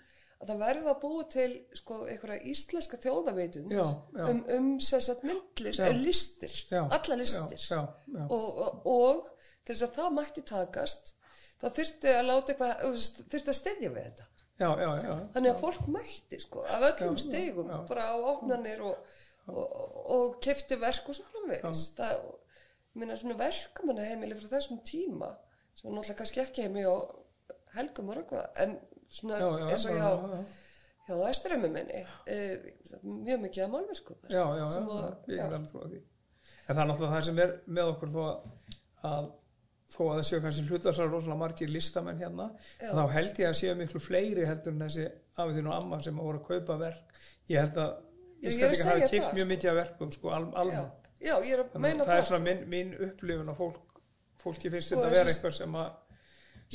[0.44, 3.84] að það verða að búa til sko einhverja íslenska já.
[4.28, 7.60] um, um sagt myndlist, listir Já, alla listir.
[7.60, 8.24] já, já, já.
[8.30, 9.30] Og, og, og
[9.64, 11.14] til þess að það mætti takast
[11.62, 13.00] þá þyrfti að láta eitthvað
[13.32, 14.30] þyrfti að stedja við þetta.
[14.60, 15.14] Já, já, já.
[15.34, 19.14] þannig að fólk mætti sko af öllum stegum bara á opnanir og,
[19.48, 21.88] og, og kefti verk og svo framvegis.
[21.98, 22.28] Það,
[22.94, 25.32] ég meina svona verkamanna heimili frá þessum tíma
[25.74, 26.96] sem var náttúrulega kannski ekki heimi á
[27.78, 28.76] helgum og eitthvað en
[29.14, 30.44] svona Já, já, eins og já, hjá, já, já.
[31.08, 32.38] hjá æsturömmu minni e,
[33.04, 34.32] mjög mikið af málverkum þar.
[34.38, 35.44] já, já, Sem já, að- ég já.
[35.44, 36.02] get alveg trúið því
[36.68, 38.38] en það er náttúrulega það sem er með okkur þó að,
[39.10, 39.32] að
[39.94, 42.48] þó að það séu kannski hlutlarsar rosalega margir listamenn hérna
[42.80, 46.18] þá held ég að séu miklu fleiri heldur en þessi afið þín og amma sem
[46.18, 47.20] voru að kaupa verk
[47.50, 47.94] ég held að
[48.44, 50.48] Ég er að Íslandika hafi kipt mjög mikið af verkum sko, al,
[51.24, 54.02] já, ég er að meina að það er svona minn, mín upplifun að fólk,
[54.44, 56.20] fólki finnst Sko, þetta að vera eitthvað sem, að,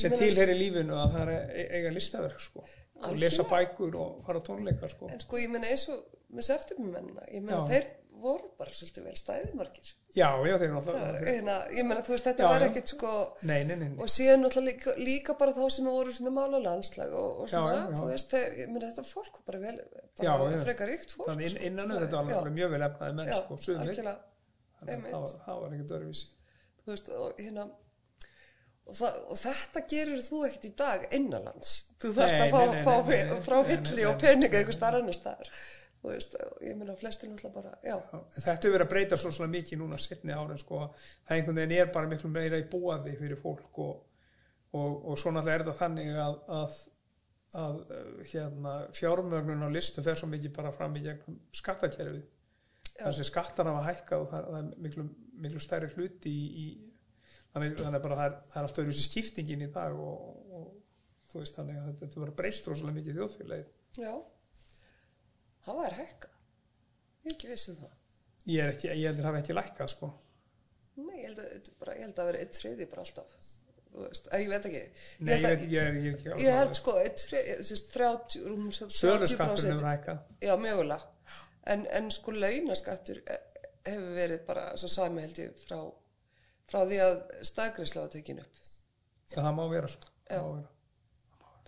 [0.03, 2.65] sem tilheyri lífinu að það er e- eiga listaverk sko.
[3.09, 5.09] og lesa bækur og fara tónleika sko.
[5.13, 7.69] en sko ég meina eins og með septembermennina ég meina Já.
[7.75, 7.87] þeir
[8.19, 12.43] voru bara svolítið vel stæðimarkir já, já, þeir náttúrulega hérna, ég meina þú veist þetta
[12.43, 13.11] Já, var ekkit sko
[13.47, 13.99] nei, nei, nei, nei.
[14.03, 17.77] og síðan náttúrulega líka, líka bara þá sem voru svona mála landslag og, og svona,
[17.85, 19.79] Já, þú veist, þeir, ég meina þetta fólk var bara vel,
[20.19, 21.29] bara frekar ríkt fólk.
[21.31, 21.63] þannig sko.
[21.71, 23.61] innan Það- þetta var mjög vel efnaði menn sko,
[24.81, 26.35] Þannig að það var, ekkert öðruvísi
[26.89, 27.65] þú veist, og hérna,
[28.89, 31.75] og, það, og þetta gerir þú ekkert í dag innanlands.
[32.01, 34.73] Þú þarft Nei, að fá, nei, fá nei, nei, frá hilli og peninga nei, einhver
[34.73, 34.79] nei.
[34.79, 35.53] starf annar staðar.
[35.99, 37.97] Þú veist, ég meina flestir náttúrulega bara, já,
[38.37, 40.85] þetta hefur verið að breyta svo svona mikið núna setni árin sko,
[41.27, 43.97] það einhvern veginn er bara miklu meira í búaði fyrir fólk og,
[44.79, 46.79] og, og svo náttúrulega er það þannig að, að,
[47.65, 52.23] að uh, hérna, fjármögnun á listum fer svo mikið bara fram í gegnum skattakerfið
[52.99, 55.07] þannig að skattar hafa hækkað og það, það er miklu,
[55.45, 56.67] miklu stærri hluti í, í
[57.55, 60.69] þannig, þannig bara það er, það er aftur þessi skiptingin í dag og, og
[61.31, 64.15] þú veist þannig að þetta verður breyst rosalega mikið þjóðfélagið já,
[65.67, 66.33] það var hækka.
[67.27, 67.93] Ég ekki viss um það.
[68.49, 70.15] ég, er ekki, ég heldur hafa ekki lækkað sko
[70.99, 73.35] Nei, ég held að, þetta er bara, ég held að vera eitt þriði bara alltaf.
[73.99, 74.81] Veist, að ég veit ekki.
[75.25, 78.97] Nei, ég, veit, ég, ég Ég held sko, eitt þriði, þessist 30, rúm 30%.
[78.99, 80.25] Söluskattur hefur hækkað.
[80.43, 80.99] Já, mögulega.
[81.69, 83.43] En, en sko launaskattur eh,
[83.89, 85.83] hefur verið bara svo sami held ég frá,
[86.71, 87.19] frá því að
[87.51, 88.65] staðgræsla var tekin upp.
[89.29, 90.13] Já, það má vera sko.
[90.29, 90.41] Já.
[90.41, 90.71] Má vera.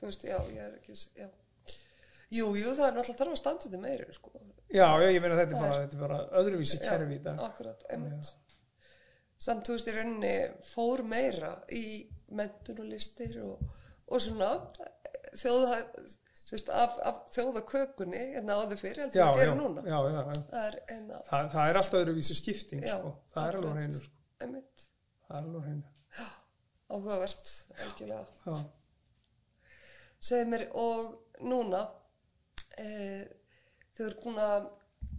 [0.00, 1.28] Þú veist, já, ég er ekki, já.
[2.30, 4.30] Jú, jú, það er náttúrulega þarf að standa þetta meiri, sko.
[4.70, 7.42] Já, já, ég meina þetta er bara, þetta er bara öðruvísi kerfi í dag.
[7.48, 8.30] Akkurat, einmitt.
[9.40, 10.32] Samt, þú veist, í rauninni
[10.70, 11.84] fór meira í
[12.38, 13.64] mentun og
[14.10, 14.50] og, svona
[15.40, 15.80] þjóða,
[16.50, 19.84] sérst, af, af þjóðakökunni, hérna áður fyrir, heldur Já, að já, gera núna.
[19.86, 20.42] já, já, já.
[20.50, 23.12] Það er einna, Það, það er alltaf öðruvísi skipting, sko.
[23.34, 24.10] Það er alveg hreinu, sko.
[24.40, 26.28] Það er alveg hreinu.
[26.90, 27.52] áhugavert,
[27.84, 28.24] algjörlega.
[28.50, 28.56] Já.
[30.20, 31.84] segðu mér og núna
[32.76, 32.88] e,
[33.96, 34.66] þau eru búin að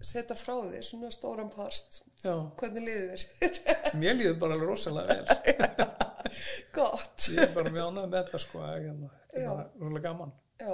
[0.05, 2.33] setja frá þér svona stóran part Já.
[2.59, 3.95] hvernig líður þér?
[4.01, 5.87] Mér líður bara alveg rosalega vel.
[6.75, 8.61] gott Ég er bara mjög ánægð með þetta, sko.
[8.67, 10.35] Hérna, þetta er bara rosalega gaman.
[10.61, 10.73] já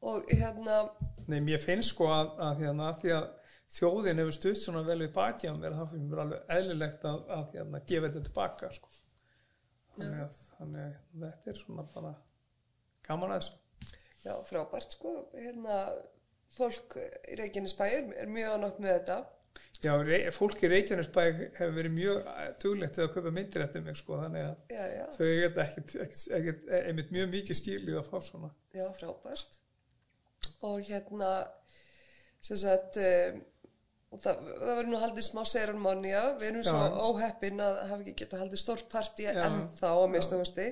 [0.00, 0.80] og hérna
[1.30, 3.26] Nei, mér finnst sko að, að, hérna, að því að
[3.70, 7.20] þjóðin hefur stutt svona vel við baki á mér, þá finnst mér alveg eðlilegt að,
[7.36, 8.90] að hérna, gefa þetta tilbaka, sko.
[9.94, 12.14] Þannig að, þannig að þetta er svona bara
[13.06, 13.58] gaman að þessu.
[14.24, 15.76] já frábært sko hérna
[16.56, 19.20] fólk í Reykjanesbæ er, er mjög ánátt með þetta
[19.80, 19.94] Já,
[20.36, 21.22] fólk í Reykjanesbæ
[21.56, 22.26] hefur verið mjög
[22.60, 25.94] tuglegt til að kaupa myndir eftir mig, sko, þannig að já já, þau geta ekkert,
[26.04, 28.50] ekkert, ekkert, einmitt mjög mikið stílið að fá svona.
[28.76, 29.56] já frábært
[30.66, 31.30] og hérna
[32.44, 33.40] sem sagt um,
[34.10, 36.94] og það, það verður nú haldið smá seranmónia við erum svo Já.
[37.06, 39.34] óheppin að hafa ekki geta haldið stórt partí Já.
[39.46, 40.70] ennþá að mista hósti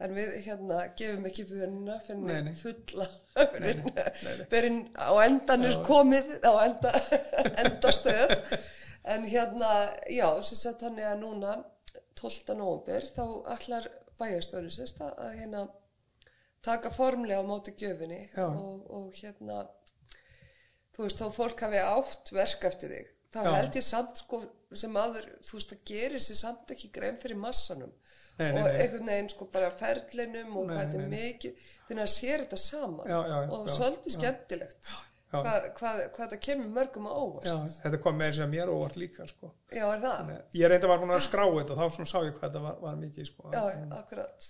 [0.00, 3.08] en við hérna gefum ekki vöruna fyrir fulla
[4.52, 5.82] fyrir, á endan er Já.
[5.88, 6.94] komið á enda,
[7.64, 8.36] endastöð
[9.10, 9.72] en hérna,
[10.12, 11.56] já, sem sagt þannig að núna
[12.20, 12.54] 12.
[12.58, 13.22] november þá
[13.56, 13.86] allar
[14.20, 15.64] bæjarstöður sérst að hérna
[16.64, 18.46] taka formlega á móti gjöfinni Já.
[18.48, 19.62] og, og hérna
[20.96, 24.42] þú veist, þó fólk hafi átt verk eftir þig, þá held ég samt sko
[24.76, 27.92] sem aður, þú veist, það gerir sér samt ekki grein fyrir massanum
[28.40, 28.80] Nei, nei, og nei.
[28.80, 33.10] einhvern veginn sko bara ferlinum og hvað þetta er mikið þannig að sér þetta saman
[33.10, 34.16] Já, já, og já, svolítið já.
[34.16, 34.92] skemmtilegt
[35.30, 38.96] hvað, hvað, hvað þetta kemur mörgum á óvart þetta kom með þess að mér óvart
[38.98, 39.50] líka sko.
[39.70, 39.84] Er
[40.56, 42.96] ég reynda var búin að skrá þetta og þá sá ég hvað þetta var, var
[43.04, 43.52] mikið sko.
[43.54, 44.48] Já, En akkurat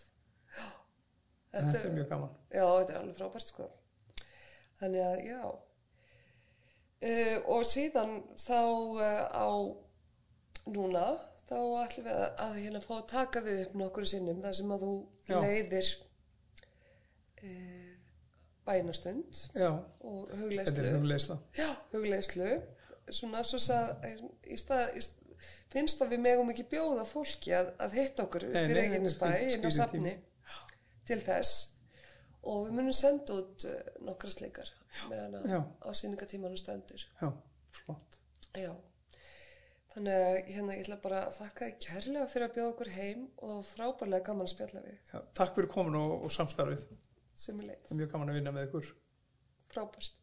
[1.50, 1.58] Já.
[1.58, 2.32] þetta er mjög gaman.
[2.50, 3.68] Já, þetta er alveg frábært sko.
[4.80, 5.42] Þannig að, já.
[7.00, 9.48] Uh, og síðan þá uh, á
[10.68, 11.04] núna
[11.50, 14.74] þá ætlum við að, að hérna fá að taka þau upp nokkur sinnum þar sem
[14.74, 14.90] að þú
[15.30, 15.38] Já.
[15.40, 15.88] leiðir
[17.40, 17.88] uh,
[18.68, 19.70] bænastund Já,
[20.04, 20.84] og þetta
[21.56, 22.50] Já, hugleyslu
[23.10, 25.40] svona svo að í stað, í stað,
[25.72, 28.76] finnst að við megum ekki bjóða fólki að, að hitta okkur upp Nei, í nei,
[28.78, 30.14] Reykjanesbæ inn á safni
[31.10, 31.56] til þess.
[32.50, 34.70] Og við munum senda út uh, nokkra sleikar
[35.10, 35.58] meðan Já.
[35.60, 37.02] að á síningatímanu stendur.
[37.20, 37.28] Já,
[37.82, 38.16] flott.
[38.56, 38.72] Já.
[39.90, 43.22] Þannig að hérna, ég ætla bara að þakka þið kærlega fyrir að bjóða okkur heim
[43.26, 44.98] og það var frábærlega gaman að spjalla við.
[45.10, 46.86] Já, Takk fyrir komin og, og samstarfið.
[47.50, 48.92] Er mjög gaman að vinna með ykkur.
[49.72, 50.19] Frábært.